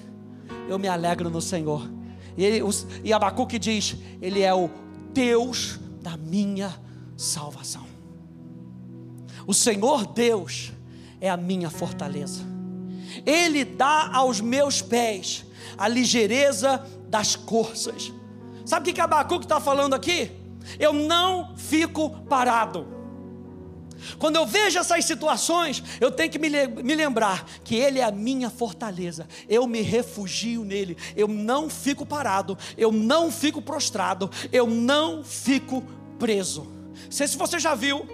eu 0.67 0.77
me 0.77 0.87
alegro 0.87 1.29
no 1.29 1.41
Senhor. 1.41 1.89
E, 2.37 2.61
e 3.03 3.13
Abacuque 3.13 3.59
diz: 3.59 3.95
Ele 4.21 4.41
é 4.41 4.53
o 4.53 4.69
Deus 5.13 5.79
da 6.01 6.17
minha 6.17 6.73
salvação. 7.15 7.85
O 9.45 9.53
Senhor 9.53 10.05
Deus 10.07 10.71
é 11.19 11.29
a 11.29 11.37
minha 11.37 11.69
fortaleza. 11.69 12.41
Ele 13.25 13.63
dá 13.63 14.09
aos 14.13 14.41
meus 14.41 14.81
pés 14.81 15.45
a 15.77 15.87
ligeireza 15.87 16.85
das 17.07 17.35
corças. 17.35 18.11
Sabe 18.65 18.89
o 18.89 18.93
que 18.93 19.01
Abacuque 19.01 19.45
está 19.45 19.59
falando 19.59 19.93
aqui? 19.93 20.31
Eu 20.79 20.93
não 20.93 21.55
fico 21.55 22.09
parado. 22.27 22.87
Quando 24.19 24.35
eu 24.35 24.45
vejo 24.45 24.79
essas 24.79 25.05
situações, 25.05 25.83
eu 25.99 26.11
tenho 26.11 26.29
que 26.29 26.39
me, 26.39 26.49
lembrar 26.95 27.45
que 27.63 27.75
Ele 27.75 27.99
é 27.99 28.03
a 28.03 28.11
minha 28.11 28.49
fortaleza. 28.49 29.27
Eu 29.47 29.67
me 29.67 29.81
refugio 29.81 30.63
nele. 30.63 30.97
Eu 31.15 31.27
não 31.27 31.69
fico 31.69 32.05
parado. 32.05 32.57
Eu 32.77 32.91
não 32.91 33.31
fico 33.31 33.61
prostrado. 33.61 34.29
Eu 34.51 34.67
não 34.67 35.23
fico 35.23 35.83
preso. 36.19 36.63
Não 36.63 37.11
sei 37.11 37.27
se 37.27 37.37
você 37.37 37.59
já 37.59 37.75
viu 37.75 38.07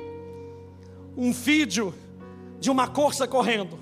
um 1.15 1.32
vídeo 1.32 1.93
de 2.60 2.69
uma 2.69 2.88
corça 2.88 3.28
correndo. 3.28 3.80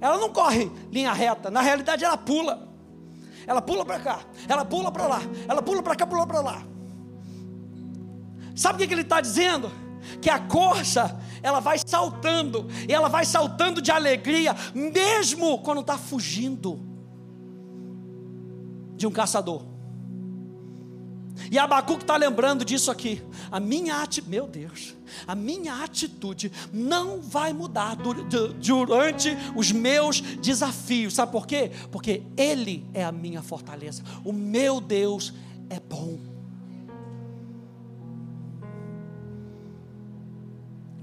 Ela 0.00 0.18
não 0.18 0.30
corre 0.30 0.70
linha 0.90 1.12
reta. 1.12 1.50
Na 1.50 1.60
realidade, 1.60 2.04
ela 2.04 2.16
pula. 2.16 2.68
Ela 3.46 3.62
pula 3.62 3.84
para 3.84 4.00
cá. 4.00 4.20
Ela 4.48 4.64
pula 4.64 4.90
para 4.90 5.06
lá. 5.06 5.22
Ela 5.48 5.62
pula 5.62 5.82
para 5.82 5.94
cá, 5.94 6.06
pula 6.06 6.26
para 6.26 6.40
lá. 6.40 6.62
Sabe 8.54 8.82
o 8.82 8.88
que 8.88 8.94
ele 8.94 9.02
está 9.02 9.20
dizendo? 9.20 9.70
Que 10.20 10.30
a 10.30 10.38
corça 10.38 11.20
ela 11.42 11.60
vai 11.60 11.78
saltando, 11.84 12.66
e 12.88 12.92
ela 12.92 13.08
vai 13.08 13.24
saltando 13.24 13.80
de 13.80 13.90
alegria, 13.90 14.54
mesmo 14.74 15.58
quando 15.58 15.80
está 15.80 15.96
fugindo 15.96 16.80
de 18.96 19.06
um 19.06 19.10
caçador. 19.10 19.62
E 21.50 21.58
Abacuque 21.58 22.02
está 22.02 22.16
lembrando 22.16 22.64
disso 22.64 22.90
aqui. 22.90 23.22
A 23.50 23.60
minha 23.60 24.02
atitude, 24.02 24.30
meu 24.30 24.46
Deus, 24.46 24.96
a 25.26 25.34
minha 25.34 25.82
atitude 25.84 26.50
não 26.72 27.20
vai 27.20 27.52
mudar 27.52 27.96
durante 27.96 29.36
os 29.54 29.70
meus 29.70 30.20
desafios. 30.20 31.14
Sabe 31.14 31.32
por 31.32 31.46
quê? 31.46 31.70
Porque 31.90 32.22
Ele 32.36 32.86
é 32.92 33.04
a 33.04 33.12
minha 33.12 33.42
fortaleza. 33.42 34.02
O 34.24 34.32
meu 34.32 34.80
Deus 34.80 35.32
é 35.68 35.78
bom. 35.78 36.35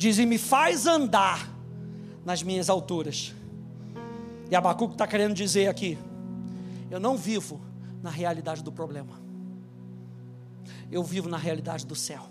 Diz: 0.04 0.18
e 0.18 0.26
me 0.26 0.38
faz 0.38 0.86
andar 0.86 1.50
nas 2.26 2.44
minhas 2.44 2.70
alturas. 2.70 3.34
E 4.52 4.56
Abacuque 4.56 4.96
está 4.96 5.08
querendo 5.08 5.34
dizer 5.34 5.68
aqui: 5.68 5.98
eu 6.92 7.00
não 7.00 7.18
vivo 7.18 7.62
na 8.02 8.10
realidade 8.10 8.62
do 8.62 8.72
problema, 8.72 9.20
eu 10.92 11.04
vivo 11.04 11.30
na 11.30 11.38
realidade 11.38 11.86
do 11.86 11.96
céu. 11.96 12.28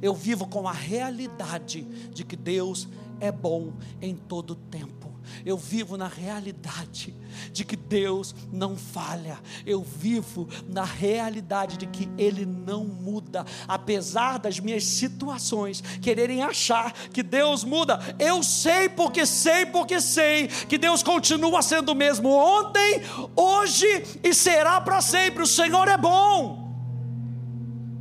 Eu 0.00 0.14
vivo 0.14 0.46
com 0.48 0.66
a 0.66 0.72
realidade 0.72 1.82
de 2.12 2.24
que 2.24 2.34
Deus 2.36 2.88
é 3.20 3.30
bom 3.30 3.72
em 4.00 4.16
todo 4.16 4.54
tempo 4.56 5.01
eu 5.44 5.56
vivo 5.56 5.96
na 5.96 6.08
realidade 6.08 7.14
de 7.52 7.64
que 7.64 7.76
Deus 7.76 8.34
não 8.52 8.76
falha, 8.76 9.38
eu 9.64 9.82
vivo 9.82 10.48
na 10.68 10.84
realidade 10.84 11.76
de 11.76 11.86
que 11.86 12.08
Ele 12.18 12.44
não 12.44 12.84
muda, 12.84 13.44
apesar 13.66 14.38
das 14.38 14.58
minhas 14.60 14.84
situações 14.84 15.80
quererem 16.00 16.42
achar 16.42 16.92
que 16.92 17.22
Deus 17.22 17.64
muda, 17.64 17.98
eu 18.18 18.42
sei 18.42 18.88
porque 18.88 19.26
sei, 19.26 19.66
porque 19.66 20.00
sei 20.00 20.48
que 20.48 20.78
Deus 20.78 21.02
continua 21.02 21.62
sendo 21.62 21.92
o 21.92 21.94
mesmo 21.94 22.28
ontem, 22.28 23.02
hoje 23.34 24.18
e 24.22 24.34
será 24.34 24.80
para 24.80 25.00
sempre. 25.00 25.42
O 25.42 25.46
Senhor 25.46 25.88
é 25.88 25.96
bom, 25.96 26.72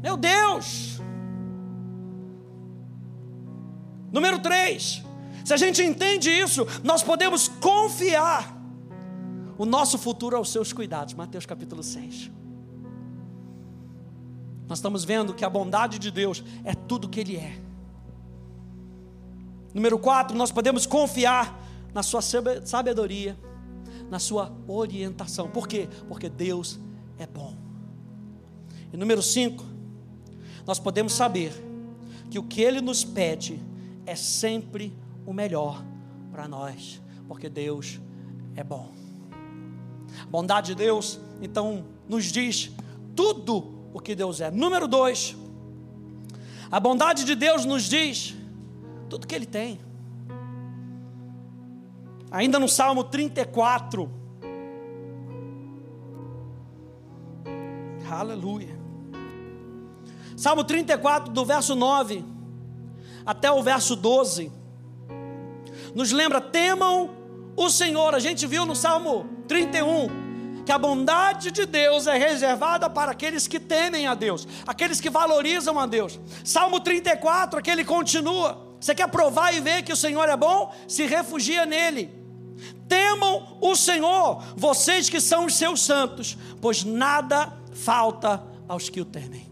meu 0.01 0.17
Deus. 0.17 0.99
Número 4.11 4.39
3. 4.39 5.10
Se 5.51 5.55
a 5.55 5.57
gente 5.57 5.83
entende 5.83 6.29
isso, 6.29 6.65
nós 6.81 7.03
podemos 7.03 7.49
confiar 7.49 8.57
o 9.57 9.65
nosso 9.65 9.97
futuro 9.97 10.37
aos 10.37 10.49
seus 10.49 10.71
cuidados. 10.71 11.13
Mateus 11.13 11.45
capítulo 11.45 11.83
6. 11.83 12.31
Nós 14.65 14.77
estamos 14.77 15.03
vendo 15.03 15.33
que 15.33 15.43
a 15.43 15.49
bondade 15.49 15.99
de 15.99 16.09
Deus 16.09 16.41
é 16.63 16.73
tudo 16.73 17.09
que 17.09 17.19
Ele 17.19 17.35
é. 17.35 17.59
Número 19.73 19.99
4, 19.99 20.37
nós 20.37 20.53
podemos 20.53 20.85
confiar 20.85 21.61
na 21.93 22.01
Sua 22.01 22.21
sabedoria, 22.21 23.37
na 24.09 24.19
Sua 24.19 24.57
orientação. 24.65 25.49
Por 25.49 25.67
quê? 25.67 25.89
Porque 26.07 26.29
Deus 26.29 26.79
é 27.19 27.27
bom. 27.27 27.57
E 28.93 28.95
número 28.95 29.21
5, 29.21 29.65
nós 30.65 30.79
podemos 30.79 31.11
saber 31.11 31.51
que 32.29 32.39
o 32.39 32.43
que 32.43 32.61
Ele 32.61 32.79
nos 32.79 33.03
pede 33.03 33.61
é 34.05 34.15
sempre 34.15 34.95
o 35.25 35.33
melhor 35.33 35.83
para 36.31 36.47
nós, 36.47 37.01
Porque 37.27 37.49
Deus 37.49 37.99
é 38.55 38.63
bom. 38.63 38.91
A 40.23 40.29
bondade 40.29 40.67
de 40.67 40.75
Deus, 40.75 41.19
então, 41.41 41.85
nos 42.07 42.25
diz 42.25 42.71
tudo 43.15 43.89
o 43.93 43.99
que 43.99 44.13
Deus 44.13 44.41
é. 44.41 44.51
Número 44.51 44.87
dois, 44.87 45.35
a 46.69 46.79
bondade 46.79 47.23
de 47.23 47.35
Deus 47.35 47.65
nos 47.65 47.83
diz 47.83 48.35
tudo 49.09 49.27
que 49.27 49.35
Ele 49.35 49.45
tem. 49.45 49.79
Ainda 52.29 52.59
no 52.59 52.67
Salmo 52.67 53.03
34, 53.03 54.09
aleluia. 58.09 58.79
Salmo 60.35 60.63
34, 60.63 61.31
do 61.31 61.45
verso 61.45 61.75
9 61.75 62.25
até 63.25 63.51
o 63.51 63.61
verso 63.61 63.95
12, 63.95 64.51
nos 65.93 66.11
lembra: 66.11 66.41
temam 66.41 67.09
o 67.55 67.69
Senhor. 67.69 68.15
A 68.15 68.19
gente 68.19 68.45
viu 68.47 68.65
no 68.65 68.75
Salmo 68.75 69.29
31 69.47 70.21
que 70.65 70.71
a 70.71 70.77
bondade 70.77 71.51
de 71.51 71.65
Deus 71.65 72.07
é 72.07 72.17
reservada 72.17 72.89
para 72.89 73.11
aqueles 73.11 73.47
que 73.47 73.59
temem 73.59 74.07
a 74.07 74.13
Deus, 74.13 74.47
aqueles 74.65 75.01
que 75.01 75.09
valorizam 75.09 75.79
a 75.79 75.85
Deus. 75.85 76.19
Salmo 76.43 76.79
34, 76.79 77.59
aquele 77.59 77.83
continua. 77.83 78.69
Você 78.79 78.95
quer 78.95 79.07
provar 79.07 79.53
e 79.53 79.59
ver 79.59 79.83
que 79.83 79.93
o 79.93 79.97
Senhor 79.97 80.27
é 80.27 80.37
bom? 80.37 80.73
Se 80.87 81.05
refugia 81.05 81.65
nele. 81.65 82.21
Temam 82.87 83.57
o 83.61 83.75
Senhor, 83.75 84.43
vocês 84.55 85.09
que 85.09 85.19
são 85.19 85.45
os 85.45 85.55
seus 85.55 85.81
santos, 85.81 86.37
pois 86.59 86.83
nada 86.83 87.51
falta 87.73 88.43
aos 88.67 88.89
que 88.89 89.01
o 89.01 89.05
temem. 89.05 89.49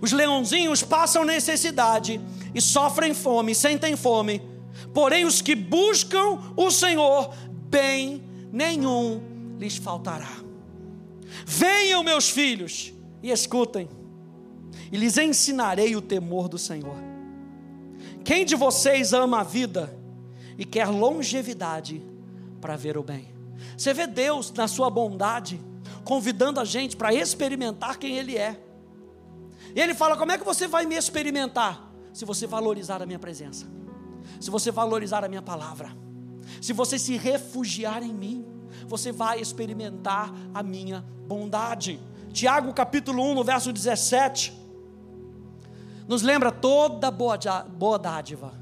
Os 0.00 0.12
leãozinhos 0.12 0.82
passam 0.82 1.24
necessidade 1.24 2.20
e 2.56 2.60
sofrem 2.62 3.12
fome, 3.12 3.54
sentem 3.54 3.94
fome. 3.96 4.40
Porém, 4.94 5.26
os 5.26 5.42
que 5.42 5.54
buscam 5.54 6.38
o 6.56 6.70
Senhor, 6.70 7.30
bem 7.68 8.24
nenhum 8.50 9.20
lhes 9.58 9.76
faltará. 9.76 10.30
Venham, 11.44 12.02
meus 12.02 12.30
filhos, 12.30 12.94
e 13.22 13.30
escutem, 13.30 13.90
e 14.90 14.96
lhes 14.96 15.18
ensinarei 15.18 15.94
o 15.96 16.00
temor 16.00 16.48
do 16.48 16.56
Senhor. 16.56 16.96
Quem 18.24 18.46
de 18.46 18.56
vocês 18.56 19.12
ama 19.12 19.40
a 19.40 19.44
vida 19.44 19.94
e 20.56 20.64
quer 20.64 20.88
longevidade 20.88 22.02
para 22.58 22.74
ver 22.74 22.96
o 22.96 23.02
bem? 23.02 23.28
Você 23.76 23.92
vê 23.92 24.06
Deus, 24.06 24.50
na 24.52 24.66
sua 24.66 24.88
bondade, 24.88 25.60
convidando 26.04 26.58
a 26.58 26.64
gente 26.64 26.96
para 26.96 27.12
experimentar 27.12 27.98
quem 27.98 28.16
Ele 28.16 28.38
é. 28.38 28.58
E 29.74 29.80
ele 29.80 29.92
fala: 29.92 30.16
Como 30.16 30.32
é 30.32 30.38
que 30.38 30.44
você 30.44 30.66
vai 30.66 30.86
me 30.86 30.94
experimentar? 30.94 31.85
Se 32.16 32.24
você 32.24 32.46
valorizar 32.46 33.02
a 33.02 33.04
minha 33.04 33.18
presença, 33.18 33.66
se 34.40 34.50
você 34.50 34.70
valorizar 34.70 35.22
a 35.22 35.28
minha 35.28 35.42
palavra, 35.42 35.94
se 36.62 36.72
você 36.72 36.98
se 36.98 37.14
refugiar 37.18 38.02
em 38.02 38.10
mim, 38.10 38.42
você 38.88 39.12
vai 39.12 39.38
experimentar 39.38 40.32
a 40.54 40.62
minha 40.62 41.04
bondade. 41.28 42.00
Tiago 42.32 42.72
capítulo 42.72 43.22
1, 43.22 43.34
no 43.34 43.44
verso 43.44 43.70
17, 43.70 44.50
nos 46.08 46.22
lembra 46.22 46.50
toda 46.50 47.10
boa, 47.10 47.38
boa 47.68 47.98
dádiva 47.98 48.54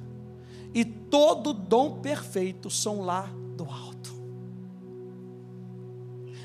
e 0.74 0.84
todo 0.84 1.52
dom 1.52 2.00
perfeito 2.00 2.68
são 2.68 3.02
lá 3.02 3.30
do 3.56 3.70
alto. 3.70 4.12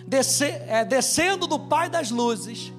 Desce, 0.05 0.45
é, 0.45 0.85
descendo 0.85 1.47
do 1.47 1.57
Pai 1.57 1.89
das 1.89 2.11
luzes, 2.11 2.71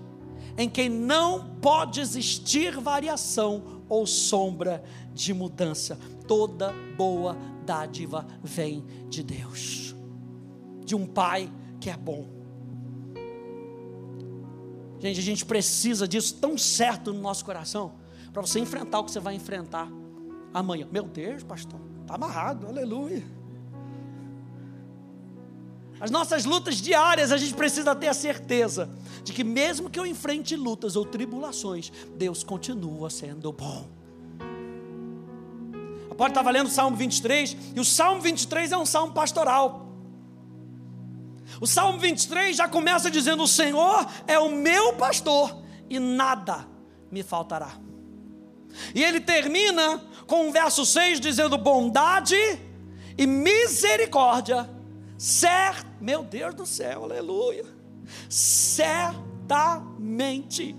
em 0.57 0.71
quem 0.71 0.89
não 0.89 1.57
pode 1.61 2.01
existir 2.01 2.79
variação 2.79 3.80
ou 3.91 4.07
sombra 4.07 4.83
de 5.13 5.35
mudança. 5.35 5.99
Toda 6.27 6.73
boa 6.97 7.37
dádiva 7.67 8.27
vem 8.43 8.85
de 9.09 9.23
Deus, 9.23 9.95
de 10.85 10.95
um 10.95 11.07
Pai 11.07 11.53
que 11.79 11.91
é 11.91 11.97
bom. 11.97 12.27
Gente, 15.01 15.19
a 15.19 15.23
gente 15.23 15.45
precisa 15.45 16.07
disso 16.07 16.37
tão 16.41 16.57
certo 16.57 17.13
no 17.13 17.21
nosso 17.21 17.45
coração, 17.45 17.95
para 18.33 18.41
você 18.41 18.61
enfrentar 18.61 19.01
o 19.01 19.05
que 19.05 19.11
você 19.11 19.21
vai 19.21 19.35
enfrentar 19.35 19.91
amanhã. 20.55 20.87
Meu 20.91 21.05
Deus, 21.05 21.43
pastor, 21.43 21.81
está 22.03 22.15
amarrado, 22.15 22.67
aleluia. 22.67 23.40
As 26.01 26.11
nossas 26.11 26.47
lutas 26.47 26.77
diárias, 26.77 27.31
a 27.31 27.37
gente 27.37 27.53
precisa 27.53 27.95
ter 27.95 28.09
a 28.09 28.15
certeza 28.15 28.89
de 29.23 29.35
que, 29.35 29.45
mesmo 29.45 29.91
que 29.91 30.01
eu 30.01 30.07
enfrente 30.07 30.57
lutas 30.57 30.97
ou 30.97 31.05
tribulações, 31.05 31.93
Deus 32.17 32.43
continua 32.43 33.11
sendo 33.11 33.53
bom. 33.53 33.87
A 36.11 36.15
Pode 36.15 36.31
estar 36.31 36.51
lendo 36.51 36.69
o 36.69 36.71
Salmo 36.71 36.97
23, 36.97 37.55
e 37.77 37.81
o 37.81 37.85
Salmo 37.85 38.23
23 38.23 38.73
é 38.73 38.79
um 38.79 38.87
salmo 38.87 39.13
pastoral. 39.13 39.89
O 41.61 41.67
Salmo 41.67 41.99
23 41.99 42.57
já 42.57 42.67
começa 42.67 43.11
dizendo: 43.11 43.43
O 43.43 43.49
Senhor 43.49 44.07
é 44.27 44.39
o 44.39 44.51
meu 44.51 44.95
pastor, 44.95 45.63
e 45.91 45.99
nada 45.99 46.67
me 47.11 47.23
faltará. 47.23 47.73
E 48.95 49.05
ele 49.05 49.21
termina 49.21 50.03
com 50.27 50.49
o 50.49 50.53
verso 50.53 50.87
6 50.87 51.21
dizendo: 51.21 51.59
Bondade 51.59 52.37
e 53.19 53.27
misericórdia 53.27 54.80
Certo, 55.21 55.87
meu 56.01 56.23
Deus 56.23 56.55
do 56.55 56.65
céu, 56.65 57.05
aleluia. 57.05 57.67
Certamente. 58.27 60.75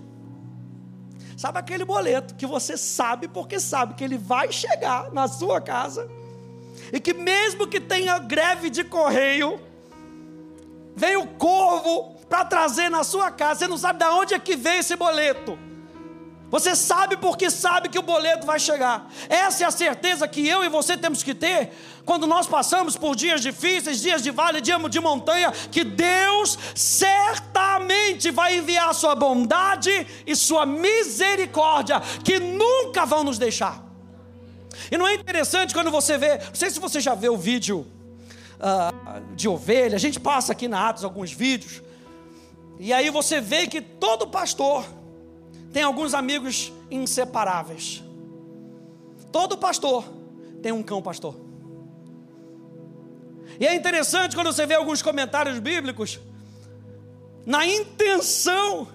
Sabe 1.36 1.60
aquele 1.60 1.84
boleto 1.84 2.34
que 2.34 2.44
você 2.44 2.76
sabe 2.76 3.28
porque 3.28 3.60
sabe 3.60 3.94
que 3.94 4.02
ele 4.02 4.18
vai 4.18 4.50
chegar 4.50 5.12
na 5.12 5.28
sua 5.28 5.60
casa 5.60 6.10
e 6.92 6.98
que 6.98 7.14
mesmo 7.14 7.68
que 7.68 7.78
tenha 7.78 8.18
greve 8.18 8.68
de 8.68 8.82
correio, 8.82 9.60
vem 10.96 11.16
o 11.16 11.28
corvo 11.28 12.16
para 12.28 12.44
trazer 12.44 12.88
na 12.88 13.04
sua 13.04 13.30
casa, 13.30 13.60
você 13.60 13.68
não 13.68 13.78
sabe 13.78 14.00
de 14.00 14.06
onde 14.06 14.34
é 14.34 14.40
que 14.40 14.56
vem 14.56 14.78
esse 14.78 14.96
boleto. 14.96 15.56
Você 16.52 16.76
sabe 16.76 17.16
porque 17.16 17.48
sabe 17.48 17.88
que 17.88 17.98
o 17.98 18.02
boleto 18.02 18.44
vai 18.46 18.60
chegar. 18.60 19.10
Essa 19.26 19.64
é 19.64 19.66
a 19.66 19.70
certeza 19.70 20.28
que 20.28 20.46
eu 20.46 20.62
e 20.62 20.68
você 20.68 20.98
temos 20.98 21.22
que 21.22 21.34
ter 21.34 21.72
quando 22.04 22.26
nós 22.26 22.46
passamos 22.46 22.94
por 22.94 23.16
dias 23.16 23.40
difíceis, 23.40 24.02
dias 24.02 24.22
de 24.22 24.30
vale, 24.30 24.60
dias 24.60 24.78
de 24.90 25.00
montanha, 25.00 25.50
que 25.50 25.82
Deus 25.82 26.58
certamente 26.74 28.30
vai 28.30 28.58
enviar 28.58 28.90
a 28.90 28.92
sua 28.92 29.14
bondade 29.14 30.06
e 30.26 30.36
sua 30.36 30.66
misericórdia, 30.66 32.02
que 32.22 32.38
nunca 32.38 33.06
vão 33.06 33.24
nos 33.24 33.38
deixar. 33.38 33.82
E 34.90 34.98
não 34.98 35.08
é 35.08 35.14
interessante 35.14 35.72
quando 35.72 35.90
você 35.90 36.18
vê, 36.18 36.36
não 36.36 36.54
sei 36.54 36.68
se 36.68 36.78
você 36.78 37.00
já 37.00 37.14
viu 37.14 37.32
o 37.32 37.38
vídeo 37.38 37.86
uh, 38.58 39.34
de 39.34 39.48
ovelha, 39.48 39.96
a 39.96 40.00
gente 40.00 40.20
passa 40.20 40.52
aqui 40.52 40.68
na 40.68 40.86
Atos 40.86 41.02
alguns 41.02 41.32
vídeos, 41.32 41.80
e 42.78 42.92
aí 42.92 43.08
você 43.08 43.40
vê 43.40 43.66
que 43.66 43.80
todo 43.80 44.26
pastor, 44.26 44.84
tem 45.72 45.82
alguns 45.82 46.14
amigos 46.14 46.72
inseparáveis. 46.90 48.02
Todo 49.30 49.56
pastor 49.56 50.04
tem 50.62 50.70
um 50.70 50.82
cão 50.82 51.00
pastor. 51.00 51.34
E 53.58 53.66
é 53.66 53.74
interessante 53.74 54.34
quando 54.34 54.52
você 54.52 54.66
vê 54.66 54.74
alguns 54.74 55.02
comentários 55.02 55.58
bíblicos, 55.58 56.20
na 57.44 57.66
intenção 57.66 58.88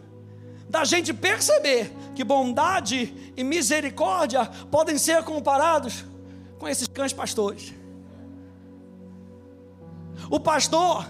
da 0.69 0.83
gente 0.83 1.13
perceber 1.13 1.91
que 2.15 2.23
bondade 2.23 3.31
e 3.35 3.43
misericórdia 3.43 4.45
podem 4.71 4.97
ser 4.97 5.23
comparados 5.23 6.05
com 6.59 6.67
esses 6.67 6.87
cães 6.87 7.13
pastores. 7.13 7.73
O 10.29 10.39
pastor 10.39 11.07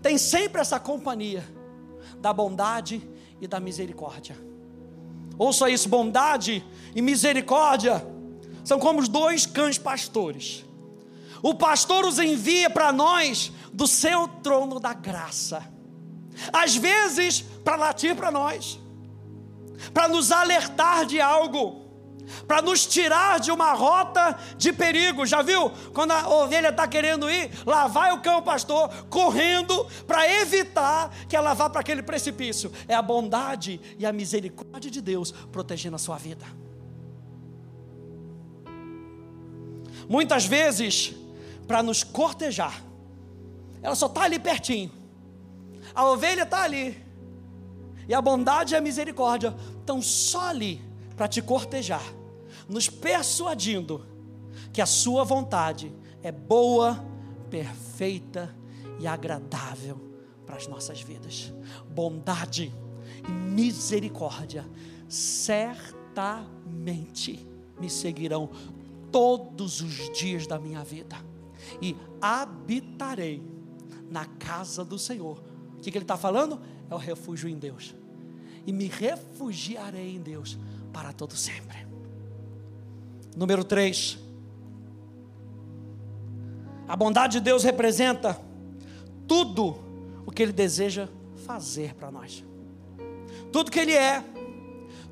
tem 0.00 0.16
sempre 0.16 0.60
essa 0.60 0.78
companhia 0.78 1.44
da 2.18 2.32
bondade 2.32 3.06
e 3.40 3.46
da 3.46 3.60
misericórdia. 3.60 4.47
Ouça 5.38 5.70
isso: 5.70 5.88
bondade 5.88 6.64
e 6.94 7.00
misericórdia. 7.00 8.04
São 8.64 8.78
como 8.78 9.00
os 9.00 9.08
dois 9.08 9.46
cães 9.46 9.78
pastores. 9.78 10.64
O 11.42 11.54
pastor 11.54 12.04
os 12.04 12.18
envia 12.18 12.68
para 12.68 12.92
nós 12.92 13.52
do 13.72 13.86
seu 13.86 14.26
trono 14.26 14.80
da 14.80 14.92
graça, 14.92 15.64
às 16.52 16.74
vezes 16.74 17.42
para 17.64 17.76
latir 17.76 18.16
para 18.16 18.30
nós, 18.30 18.78
para 19.94 20.08
nos 20.08 20.32
alertar 20.32 21.06
de 21.06 21.20
algo 21.20 21.87
para 22.46 22.62
nos 22.62 22.86
tirar 22.86 23.40
de 23.40 23.50
uma 23.50 23.72
rota 23.72 24.38
de 24.56 24.72
perigo. 24.72 25.26
Já 25.26 25.42
viu? 25.42 25.70
Quando 25.92 26.12
a 26.12 26.28
ovelha 26.28 26.68
está 26.68 26.86
querendo 26.86 27.30
ir, 27.30 27.50
lá 27.66 27.86
vai 27.86 28.12
o 28.12 28.20
cão 28.20 28.42
pastor 28.42 28.88
correndo 29.08 29.86
para 30.06 30.28
evitar 30.40 31.10
que 31.28 31.36
ela 31.36 31.54
vá 31.54 31.68
para 31.68 31.80
aquele 31.80 32.02
precipício. 32.02 32.72
É 32.86 32.94
a 32.94 33.02
bondade 33.02 33.80
e 33.98 34.06
a 34.06 34.12
misericórdia 34.12 34.90
de 34.90 35.00
Deus 35.00 35.32
protegendo 35.52 35.96
a 35.96 35.98
sua 35.98 36.16
vida. 36.16 36.46
Muitas 40.08 40.46
vezes, 40.46 41.14
para 41.66 41.82
nos 41.82 42.02
cortejar, 42.02 42.82
ela 43.82 43.94
só 43.94 44.06
está 44.06 44.22
ali 44.22 44.38
pertinho. 44.38 44.90
A 45.94 46.06
ovelha 46.06 46.42
está 46.42 46.62
ali. 46.62 47.04
E 48.08 48.14
a 48.14 48.22
bondade 48.22 48.72
e 48.72 48.76
a 48.76 48.80
misericórdia 48.80 49.54
estão 49.80 50.00
só 50.00 50.48
ali 50.48 50.82
para 51.14 51.28
te 51.28 51.42
cortejar 51.42 52.17
nos 52.68 52.88
persuadindo 52.88 54.04
que 54.72 54.82
a 54.82 54.86
sua 54.86 55.24
vontade 55.24 55.92
é 56.22 56.30
boa, 56.30 57.04
perfeita 57.48 58.54
e 59.00 59.06
agradável 59.06 59.98
para 60.44 60.56
as 60.56 60.66
nossas 60.66 61.00
vidas. 61.00 61.54
Bondade 61.88 62.70
e 63.26 63.30
misericórdia 63.30 64.68
certamente 65.08 67.48
me 67.80 67.88
seguirão 67.88 68.50
todos 69.10 69.80
os 69.80 70.10
dias 70.10 70.46
da 70.46 70.58
minha 70.58 70.84
vida 70.84 71.16
e 71.80 71.96
habitarei 72.20 73.42
na 74.10 74.26
casa 74.26 74.84
do 74.84 74.98
Senhor. 74.98 75.42
O 75.76 75.80
que, 75.80 75.90
que 75.90 75.98
ele 75.98 76.04
está 76.04 76.16
falando? 76.16 76.60
É 76.90 76.94
o 76.94 76.98
refúgio 76.98 77.48
em 77.48 77.58
Deus. 77.58 77.94
E 78.66 78.72
me 78.72 78.86
refugiarei 78.86 80.16
em 80.16 80.20
Deus 80.20 80.58
para 80.92 81.12
todo 81.12 81.36
sempre. 81.36 81.87
Número 83.38 83.62
3. 83.62 84.18
A 86.88 86.96
bondade 86.96 87.34
de 87.34 87.40
Deus 87.40 87.62
representa 87.62 88.36
tudo 89.28 89.78
o 90.26 90.32
que 90.32 90.42
Ele 90.42 90.50
deseja 90.50 91.08
fazer 91.46 91.94
para 91.94 92.10
nós. 92.10 92.44
Tudo 93.52 93.70
que 93.70 93.78
Ele 93.78 93.92
é, 93.92 94.24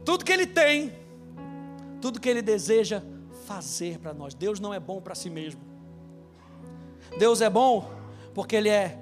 tudo 0.04 0.24
que 0.24 0.32
Ele 0.32 0.44
tem, 0.44 0.92
tudo 2.00 2.18
que 2.18 2.28
Ele 2.28 2.42
deseja 2.42 3.00
fazer 3.46 4.00
para 4.00 4.12
nós. 4.12 4.34
Deus 4.34 4.58
não 4.58 4.74
é 4.74 4.80
bom 4.80 5.00
para 5.00 5.14
si 5.14 5.30
mesmo. 5.30 5.60
Deus 7.20 7.40
é 7.40 7.48
bom 7.48 7.88
porque 8.34 8.56
Ele 8.56 8.70
é 8.70 8.98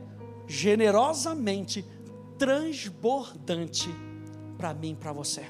generosamente 0.47 1.83
transbordante 2.37 3.89
para 4.59 4.75
mim 4.75 4.91
e 4.91 4.97
para 4.97 5.15
você. 5.15 5.47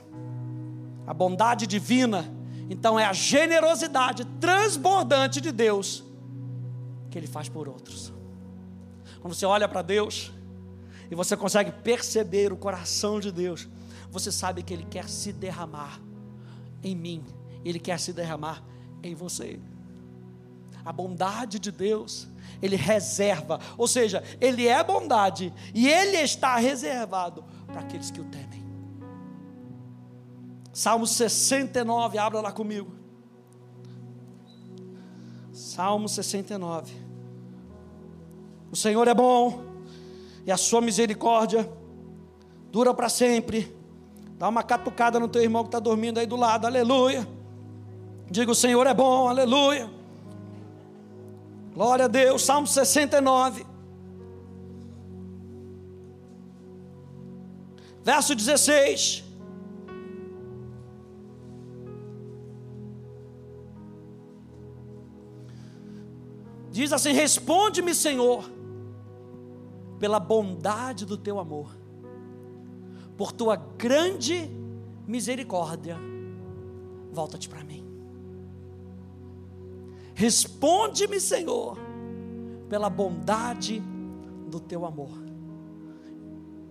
A 1.05 1.13
bondade 1.13 1.67
divina, 1.67 2.33
então, 2.69 2.99
é 2.99 3.05
a 3.05 3.13
generosidade 3.13 4.25
transbordante 4.41 5.41
de 5.41 5.53
Deus 5.53 6.03
que 7.11 7.19
Ele 7.19 7.27
faz 7.27 7.49
por 7.49 7.69
outros. 7.69 8.13
Quando 9.21 9.35
você 9.35 9.47
olha 9.47 9.69
para 9.69 9.83
Deus 9.83 10.33
e 11.11 11.15
você 11.15 11.37
consegue 11.37 11.71
perceber 11.71 12.53
o 12.53 12.57
coração 12.57 13.21
de 13.21 13.31
Deus, 13.31 13.69
você 14.11 14.33
sabe 14.33 14.63
que 14.63 14.73
Ele 14.73 14.85
quer 14.85 15.09
se 15.09 15.33
derramar 15.33 16.01
em 16.83 16.95
mim, 16.95 17.25
Ele 17.65 17.79
quer 17.79 17.99
se 18.01 18.13
derramar 18.13 18.63
em 19.03 19.15
você. 19.15 19.61
A 20.85 20.93
bondade 20.93 21.59
de 21.59 21.71
Deus, 21.71 22.29
Ele 22.61 22.77
reserva, 22.77 23.59
ou 23.77 23.87
seja, 23.87 24.23
Ele 24.41 24.67
é 24.67 24.83
bondade 24.83 25.53
e 25.75 25.89
Ele 25.89 26.19
está 26.19 26.57
reservado 26.57 27.45
para 27.67 27.81
aqueles 27.81 28.11
que 28.11 28.21
o 28.21 28.25
temem. 28.25 28.54
Salmo 30.75 31.07
69, 31.07 32.19
abra 32.19 32.41
lá 32.41 32.51
comigo. 32.51 32.93
Salmo 35.53 36.09
69. 36.09 36.93
O 38.73 38.77
Senhor 38.77 39.07
é 39.07 39.15
bom 39.15 39.65
e 40.45 40.51
a 40.51 40.57
sua 40.57 40.81
misericórdia 40.81 41.71
dura 42.73 42.93
para 42.93 43.09
sempre. 43.09 43.73
Dá 44.37 44.49
uma 44.49 44.65
catucada 44.65 45.21
no 45.21 45.29
teu 45.29 45.41
irmão 45.41 45.63
que 45.63 45.69
está 45.69 45.79
dormindo 45.79 46.19
aí 46.19 46.27
do 46.27 46.35
lado, 46.35 46.67
aleluia. 46.67 47.25
Diga: 48.29 48.51
O 48.51 48.55
Senhor 48.55 48.85
é 48.85 48.93
bom, 48.93 49.29
aleluia. 49.29 49.89
Glória 51.73 52.07
a 52.07 52.09
Deus, 52.09 52.43
Salmo 52.43 52.67
69. 52.67 53.65
Verso 58.03 58.35
16. 58.35 59.24
Diz 66.75 66.93
assim: 66.93 67.13
Responde-me, 67.13 67.95
Senhor, 67.95 68.51
pela 70.01 70.19
bondade 70.19 71.07
do 71.07 71.17
teu 71.17 71.39
amor, 71.39 71.71
por 73.17 73.31
tua 73.31 73.55
grande 73.55 74.51
misericórdia, 75.07 75.97
volta-te 77.13 77.49
para 77.49 77.63
mim. 77.63 77.87
Responde-me, 80.17 81.21
Senhor, 81.21 81.79
pela 82.69 82.91
bondade 82.91 83.81
do 84.49 84.59
teu 84.59 84.85
amor. 84.85 85.13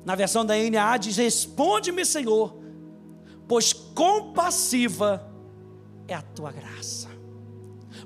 Na 0.04 0.16
versão 0.16 0.46
da 0.46 0.56
NA 0.58 0.98
diz: 0.98 1.16
Responde-me, 1.16 2.04
Senhor, 2.04 2.54
pois 3.48 3.72
compassiva 3.72 5.32
é 6.10 6.14
a 6.14 6.22
tua 6.22 6.52
graça, 6.52 7.08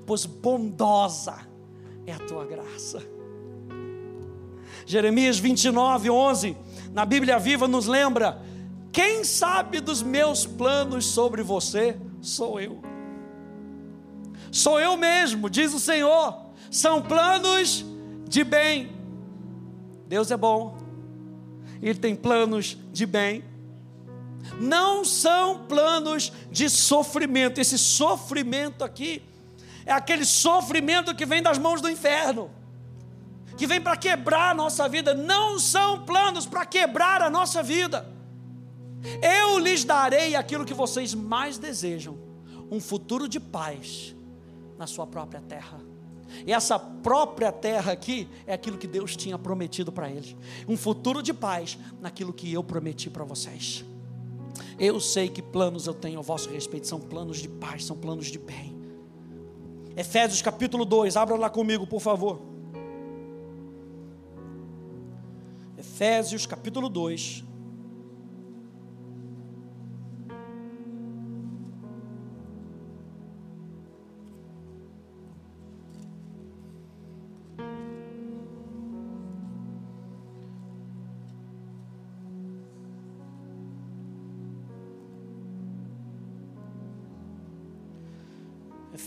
pois 0.05 0.27
bondosa 0.27 1.56
é 2.07 2.13
a 2.13 2.19
tua 2.19 2.45
graça. 2.45 3.05
Jeremias 4.85 5.37
29, 5.37 6.09
11, 6.09 6.57
na 6.93 7.05
Bíblia 7.05 7.37
Viva 7.37 7.67
nos 7.67 7.85
lembra: 7.85 8.41
quem 8.93 9.25
sabe 9.25 9.81
dos 9.81 10.01
meus 10.01 10.45
planos 10.45 11.05
sobre 11.05 11.43
você 11.43 11.97
sou 12.21 12.59
eu. 12.59 12.81
Sou 14.49 14.79
eu 14.79 14.95
mesmo, 14.95 15.49
diz 15.49 15.73
o 15.73 15.79
Senhor. 15.79 16.47
São 16.71 17.01
planos 17.01 17.85
de 18.27 18.43
bem. 18.43 18.95
Deus 20.07 20.31
é 20.31 20.37
bom, 20.37 20.77
Ele 21.81 21.99
tem 21.99 22.15
planos 22.15 22.77
de 22.93 23.05
bem. 23.05 23.43
Não 24.61 25.03
são 25.03 25.65
planos 25.67 26.31
de 26.49 26.69
sofrimento. 26.69 27.59
Esse 27.59 27.77
sofrimento 27.77 28.85
aqui 28.85 29.21
é 29.87 29.93
aquele 29.93 30.25
sofrimento 30.25 31.15
que 31.15 31.25
vem 31.25 31.41
das 31.41 31.57
mãos 31.57 31.79
do 31.79 31.89
inferno, 31.89 32.51
que 33.55 33.65
vem 33.65 33.79
para 33.79 33.95
quebrar 33.95 34.51
a 34.51 34.53
nossa 34.53 34.87
vida. 34.89 35.13
Não 35.13 35.57
são 35.57 36.03
planos 36.03 36.45
para 36.45 36.65
quebrar 36.65 37.21
a 37.21 37.29
nossa 37.29 37.63
vida. 37.63 38.05
Eu 39.21 39.57
lhes 39.57 39.85
darei 39.85 40.35
aquilo 40.35 40.65
que 40.65 40.73
vocês 40.73 41.13
mais 41.13 41.57
desejam: 41.57 42.19
um 42.69 42.81
futuro 42.81 43.29
de 43.29 43.39
paz 43.39 44.13
na 44.77 44.85
sua 44.85 45.07
própria 45.07 45.39
terra. 45.39 45.79
E 46.45 46.51
essa 46.51 46.77
própria 46.77 47.49
terra 47.49 47.93
aqui 47.93 48.27
é 48.45 48.53
aquilo 48.53 48.77
que 48.77 48.87
Deus 48.87 49.15
tinha 49.15 49.39
prometido 49.39 49.89
para 49.89 50.09
eles. 50.09 50.35
Um 50.67 50.75
futuro 50.75 51.23
de 51.23 51.33
paz 51.33 51.79
naquilo 52.01 52.33
que 52.33 52.51
eu 52.51 52.61
prometi 52.61 53.09
para 53.09 53.23
vocês. 53.23 53.85
Eu 54.77 54.99
sei 54.99 55.29
que 55.29 55.41
planos 55.41 55.87
eu 55.87 55.93
tenho 55.93 56.19
a 56.19 56.21
vosso 56.21 56.49
respeito, 56.49 56.85
são 56.87 56.99
planos 56.99 57.37
de 57.37 57.47
paz, 57.47 57.85
são 57.85 57.95
planos 57.95 58.27
de 58.27 58.37
bem. 58.37 58.76
Efésios 59.97 60.43
capítulo 60.43 60.85
2, 60.85 61.17
abra 61.17 61.35
lá 61.35 61.49
comigo, 61.49 61.87
por 61.87 61.99
favor. 61.99 62.39
Efésios 65.75 66.45
capítulo 66.45 66.87
2. 66.87 67.46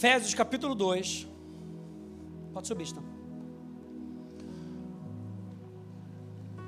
Efésios 0.00 0.32
capítulo 0.32 0.74
2. 0.74 1.28
Pode 2.54 2.66
subir, 2.66 2.84
está. 2.84 3.02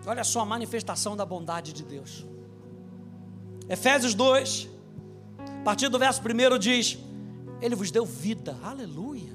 Olha 0.05 0.23
só 0.23 0.41
a 0.41 0.45
manifestação 0.45 1.17
da 1.17 1.25
bondade 1.25 1.73
de 1.73 1.83
Deus. 1.83 2.27
Efésios 3.71 4.13
2, 4.13 4.69
a 5.61 5.65
partir 5.65 5.89
do 5.89 5.99
verso 5.99 6.21
1 6.21 6.59
diz: 6.59 6.99
Ele 7.63 7.75
vos 7.75 7.91
deu 7.91 8.05
vida, 8.05 8.55
aleluia. 8.63 9.33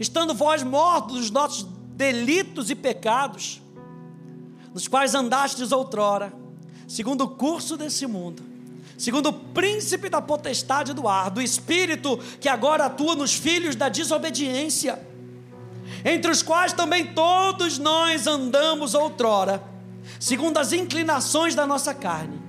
Estando 0.00 0.34
vós 0.34 0.62
mortos 0.62 1.16
dos 1.18 1.30
nossos 1.30 1.64
delitos 1.90 2.70
e 2.70 2.74
pecados, 2.74 3.60
nos 4.72 4.88
quais 4.88 5.14
andastes 5.14 5.70
outrora, 5.70 6.32
segundo 6.88 7.24
o 7.24 7.28
curso 7.28 7.76
desse 7.76 8.06
mundo 8.06 8.45
segundo 8.96 9.28
o 9.28 9.32
príncipe 9.32 10.08
da 10.08 10.22
potestade 10.22 10.92
do 10.92 11.06
ar, 11.06 11.30
do 11.30 11.42
espírito 11.42 12.18
que 12.40 12.48
agora 12.48 12.86
atua 12.86 13.14
nos 13.14 13.34
filhos 13.34 13.76
da 13.76 13.88
desobediência, 13.88 14.98
entre 16.04 16.30
os 16.30 16.42
quais 16.42 16.72
também 16.72 17.06
todos 17.06 17.78
nós 17.78 18.26
andamos 18.26 18.94
outrora, 18.94 19.62
segundo 20.18 20.58
as 20.58 20.72
inclinações 20.72 21.54
da 21.54 21.66
nossa 21.66 21.92
carne, 21.92 22.40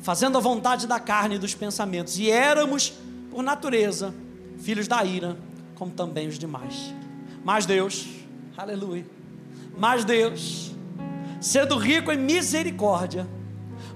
fazendo 0.00 0.38
a 0.38 0.40
vontade 0.40 0.86
da 0.86 0.98
carne 0.98 1.36
e 1.36 1.38
dos 1.38 1.54
pensamentos, 1.54 2.18
e 2.18 2.30
éramos, 2.30 2.92
por 3.30 3.42
natureza, 3.42 4.14
filhos 4.60 4.88
da 4.88 5.04
ira, 5.04 5.36
como 5.74 5.92
também 5.92 6.28
os 6.28 6.38
demais. 6.38 6.94
Mas 7.44 7.66
Deus, 7.66 8.06
aleluia, 8.56 9.04
mas 9.76 10.04
Deus, 10.04 10.72
sendo 11.40 11.76
rico 11.76 12.12
em 12.12 12.16
misericórdia, 12.16 13.26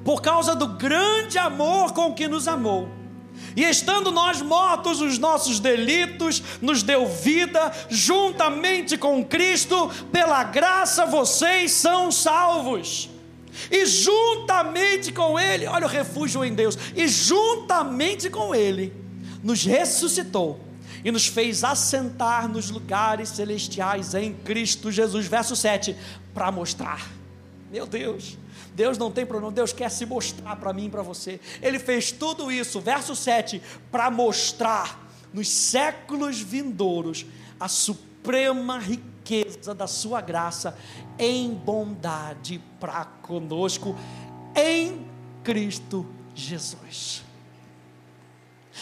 por 0.06 0.22
causa 0.22 0.54
do 0.54 0.68
grande 0.68 1.36
amor 1.36 1.92
com 1.92 2.14
que 2.14 2.28
nos 2.28 2.46
amou, 2.46 2.88
E 3.56 3.64
estando 3.64 4.12
nós 4.12 4.40
mortos 4.40 5.00
os 5.00 5.18
nossos 5.18 5.58
delitos, 5.58 6.42
nos 6.62 6.82
deu 6.82 7.06
vida 7.06 7.72
juntamente 7.90 8.96
com 8.96 9.24
Cristo, 9.24 9.90
pela 10.12 10.44
graça 10.44 11.04
vocês 11.04 11.72
são 11.72 12.12
salvos. 12.12 13.10
E 13.70 13.84
juntamente 13.84 15.10
com 15.12 15.38
Ele, 15.38 15.66
olha 15.66 15.86
o 15.86 15.90
refúgio 15.90 16.44
em 16.44 16.54
Deus, 16.54 16.78
e 16.94 17.08
juntamente 17.08 18.30
com 18.30 18.54
Ele, 18.54 18.92
nos 19.42 19.64
ressuscitou 19.64 20.60
e 21.04 21.10
nos 21.10 21.26
fez 21.26 21.64
assentar 21.64 22.48
nos 22.48 22.70
lugares 22.70 23.30
celestiais 23.30 24.14
em 24.14 24.32
Cristo 24.32 24.92
Jesus. 24.92 25.26
Verso 25.26 25.56
7, 25.56 25.96
para 26.32 26.52
mostrar. 26.52 27.10
Meu 27.70 27.86
Deus, 27.86 28.38
Deus 28.76 28.98
não 28.98 29.10
tem 29.10 29.24
problema, 29.24 29.50
Deus 29.50 29.72
quer 29.72 29.90
se 29.90 30.04
mostrar 30.04 30.54
para 30.56 30.70
mim 30.70 30.84
e 30.84 30.90
para 30.90 31.00
você. 31.00 31.40
Ele 31.62 31.78
fez 31.78 32.12
tudo 32.12 32.52
isso, 32.52 32.78
verso 32.78 33.16
7, 33.16 33.62
para 33.90 34.10
mostrar 34.10 35.08
nos 35.32 35.48
séculos 35.48 36.38
vindouros 36.38 37.24
a 37.58 37.68
suprema 37.68 38.78
riqueza 38.78 39.74
da 39.74 39.86
sua 39.86 40.20
graça 40.20 40.76
em 41.18 41.54
bondade 41.54 42.60
para 42.78 43.06
conosco 43.06 43.96
em 44.54 45.06
Cristo 45.42 46.04
Jesus. 46.34 47.25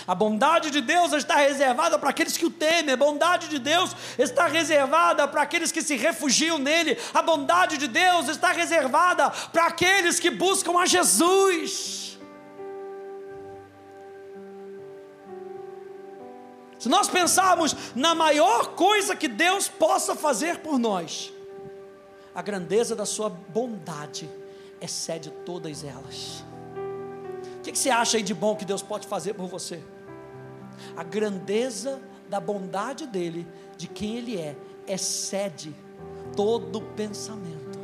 A 0.07 0.15
bondade 0.15 0.71
de 0.71 0.81
Deus 0.81 1.13
está 1.13 1.37
reservada 1.37 1.99
para 1.99 2.11
aqueles 2.11 2.37
que 2.37 2.47
o 2.47 2.51
temem, 2.51 2.95
a 2.95 2.97
bondade 2.97 3.49
de 3.49 3.59
Deus 3.59 3.95
está 4.19 4.47
reservada 4.47 5.27
para 5.27 5.43
aqueles 5.43 5.73
que 5.73 5.83
se 5.83 5.97
refugiam 5.97 6.59
nele, 6.59 6.99
a 7.13 7.23
bondade 7.23 7.79
de 7.79 7.89
Deus 7.89 8.29
está 8.29 8.53
reservada 8.53 9.31
para 9.53 9.67
aqueles 9.67 10.19
que 10.21 10.31
buscam 10.31 10.79
a 10.79 10.87
Jesus. 10.87 12.19
Se 16.79 16.89
nós 16.89 17.09
pensarmos 17.09 17.75
na 17.95 18.15
maior 18.15 18.75
coisa 18.75 19.17
que 19.17 19.27
Deus 19.27 19.69
possa 19.69 20.15
fazer 20.15 20.59
por 20.59 20.79
nós, 20.79 21.33
a 22.35 22.43
grandeza 22.43 22.95
da 22.95 23.07
Sua 23.07 23.31
bondade 23.31 24.29
excede 24.83 25.31
todas 25.47 25.83
elas. 25.83 26.45
Que, 27.65 27.73
que 27.73 27.79
você 27.79 27.89
acha 27.89 28.19
aí 28.19 28.23
de 28.23 28.35
bom 28.35 28.55
que 28.55 28.65
Deus 28.65 28.83
pode 28.83 29.07
fazer 29.07 29.33
por 29.33 29.47
você? 29.47 29.83
A 30.95 31.03
grandeza 31.03 31.99
da 32.29 32.39
bondade 32.39 33.07
dele, 33.07 33.47
de 33.79 33.89
quem 33.89 34.19
ele 34.19 34.39
é, 34.39 34.55
excede 34.87 35.75
todo 36.37 36.83
pensamento. 36.83 37.79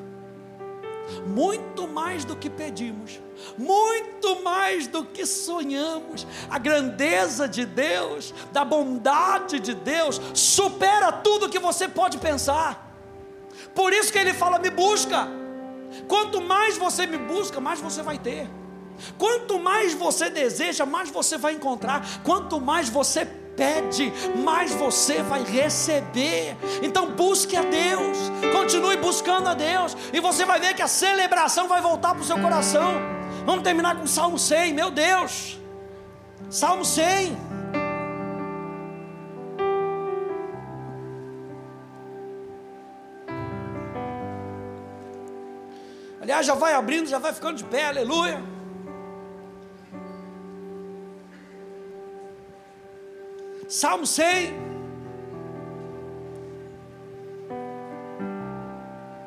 Muito 1.27 1.89
mais 1.89 2.27
do 2.27 2.37
que 2.37 2.51
pedimos, 2.51 3.19
muito 3.57 4.43
mais 4.43 4.87
do 4.87 5.03
que 5.03 5.25
sonhamos. 5.25 6.27
A 6.51 6.59
grandeza 6.59 7.49
de 7.49 7.65
Deus, 7.65 8.35
da 8.53 8.67
bondade 8.67 9.59
de 9.59 9.73
Deus, 9.73 10.21
supera 10.35 11.11
tudo 11.11 11.49
que 11.49 11.59
você 11.59 11.89
pode 11.89 12.19
pensar. 12.19 12.87
Por 13.75 13.95
isso 13.95 14.13
que 14.13 14.19
ele 14.19 14.35
fala: 14.35 14.59
me 14.59 14.71
busca. 14.71 15.27
Quanto 16.07 16.41
mais 16.41 16.77
você 16.77 17.07
me 17.07 17.17
busca, 17.17 17.61
mais 17.61 17.81
você 17.81 18.03
vai 18.03 18.19
ter. 18.19 18.60
Quanto 19.19 19.59
mais 19.59 19.95
você 19.95 20.31
deseja, 20.31 20.87
mais 20.87 21.11
você 21.11 21.37
vai 21.39 21.55
encontrar. 21.55 22.07
Quanto 22.25 22.61
mais 22.61 22.89
você 22.89 23.27
pede, 23.57 24.13
mais 24.45 24.73
você 24.73 25.23
vai 25.23 25.43
receber. 25.43 26.57
Então 26.83 27.11
busque 27.11 27.57
a 27.57 27.63
Deus, 27.63 28.17
continue 28.53 28.97
buscando 28.97 29.49
a 29.49 29.55
Deus, 29.55 29.97
e 30.13 30.21
você 30.21 30.45
vai 30.45 30.59
ver 30.59 30.75
que 30.75 30.83
a 30.83 30.89
celebração 30.89 31.69
vai 31.69 31.81
voltar 31.83 32.15
para 32.15 32.23
o 32.23 32.25
seu 32.25 32.39
coração. 32.41 32.95
Vamos 33.45 33.63
terminar 33.63 33.97
com 33.97 34.07
Salmo 34.07 34.39
100, 34.39 34.73
meu 34.73 34.91
Deus. 34.91 35.59
Salmo 36.49 36.85
100. 36.85 37.37
Aliás, 46.21 46.47
já 46.47 46.55
vai 46.55 46.75
abrindo, 46.75 47.09
já 47.09 47.19
vai 47.19 47.33
ficando 47.33 47.57
de 47.57 47.65
pé, 47.65 47.87
aleluia. 47.87 48.43
Salmo 53.71 54.05
100. 54.05 54.53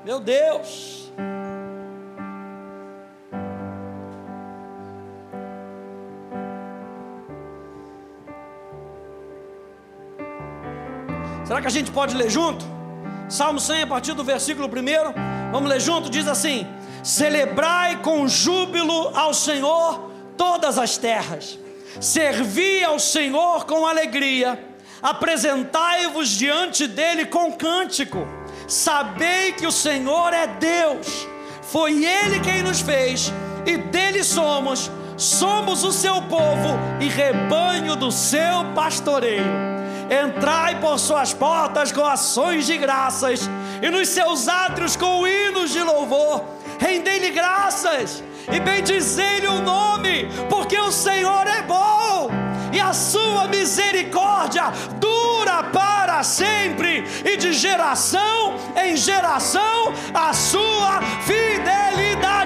Meu 0.04 0.20
Deus. 0.20 1.10
Será 11.46 11.62
que 11.62 11.68
a 11.68 11.70
gente 11.70 11.90
pode 11.90 12.14
ler 12.14 12.30
junto? 12.30 12.66
Salmo 13.30 13.62
100, 13.62 13.84
a 13.84 13.88
partir 13.88 14.12
do 14.12 14.26
versículo 14.26 14.68
1. 14.68 15.52
Vamos 15.54 15.70
ler 15.70 15.80
junto? 15.80 16.10
Diz 16.10 16.28
assim: 16.28 16.68
Celebrai 17.02 18.02
com 18.02 18.28
júbilo 18.28 19.18
ao 19.18 19.34
Senhor 19.34 20.12
todas 20.36 20.78
as 20.78 20.98
terras 20.98 21.63
servi 22.00 22.84
ao 22.84 23.00
Senhor 23.00 23.66
com 23.66 23.86
alegria, 23.86 24.60
apresentai-vos 25.02 26.30
diante 26.30 26.88
dele 26.88 27.26
com 27.26 27.52
cântico, 27.52 28.28
sabei 28.68 29.54
que 29.54 29.68
o 29.68 29.72
Senhor 29.72 30.34
é 30.34 30.48
Deus, 30.48 31.28
foi 31.62 32.06
Ele 32.06 32.40
quem 32.40 32.62
nos 32.62 32.82
fez 32.82 33.32
e 33.66 33.78
dele 33.78 34.24
somos, 34.24 34.90
somos 35.18 35.84
o 35.84 35.92
seu 35.92 36.22
povo 36.24 36.78
e 37.00 37.08
rebanho 37.08 37.96
do 37.96 38.12
seu 38.12 38.66
pastoreio. 38.76 39.74
Entrai 40.10 40.80
por 40.80 41.00
suas 41.00 41.34
portas 41.34 41.92
com 41.92 42.06
ações 42.06 42.66
de 42.66 42.78
graças 42.78 43.50
e 43.82 43.90
nos 43.90 44.10
seus 44.10 44.48
átrios 44.48 44.96
com 44.96 45.26
hinos 45.26 45.72
de 45.72 45.82
louvor. 45.82 46.44
Rendei-lhe 46.80 47.32
graças 47.32 48.22
e 48.52 48.60
bendizei-lhe 48.60 49.48
o 49.48 49.62
nome, 49.62 50.28
porque 50.50 50.78
o 50.80 50.92
Senhor 50.92 51.48
é 51.48 51.62
bom 51.62 52.30
e 52.72 52.80
a 52.80 52.92
sua 52.92 53.48
misericórdia 53.48 54.64
dura 55.00 55.64
para 55.66 56.24
sempre, 56.24 57.04
e 57.24 57.38
de 57.38 57.54
geração 57.54 58.56
em 58.76 58.98
geração 58.98 59.94
a 60.14 60.34
sua 60.34 61.02
fidelidade 61.22 62.43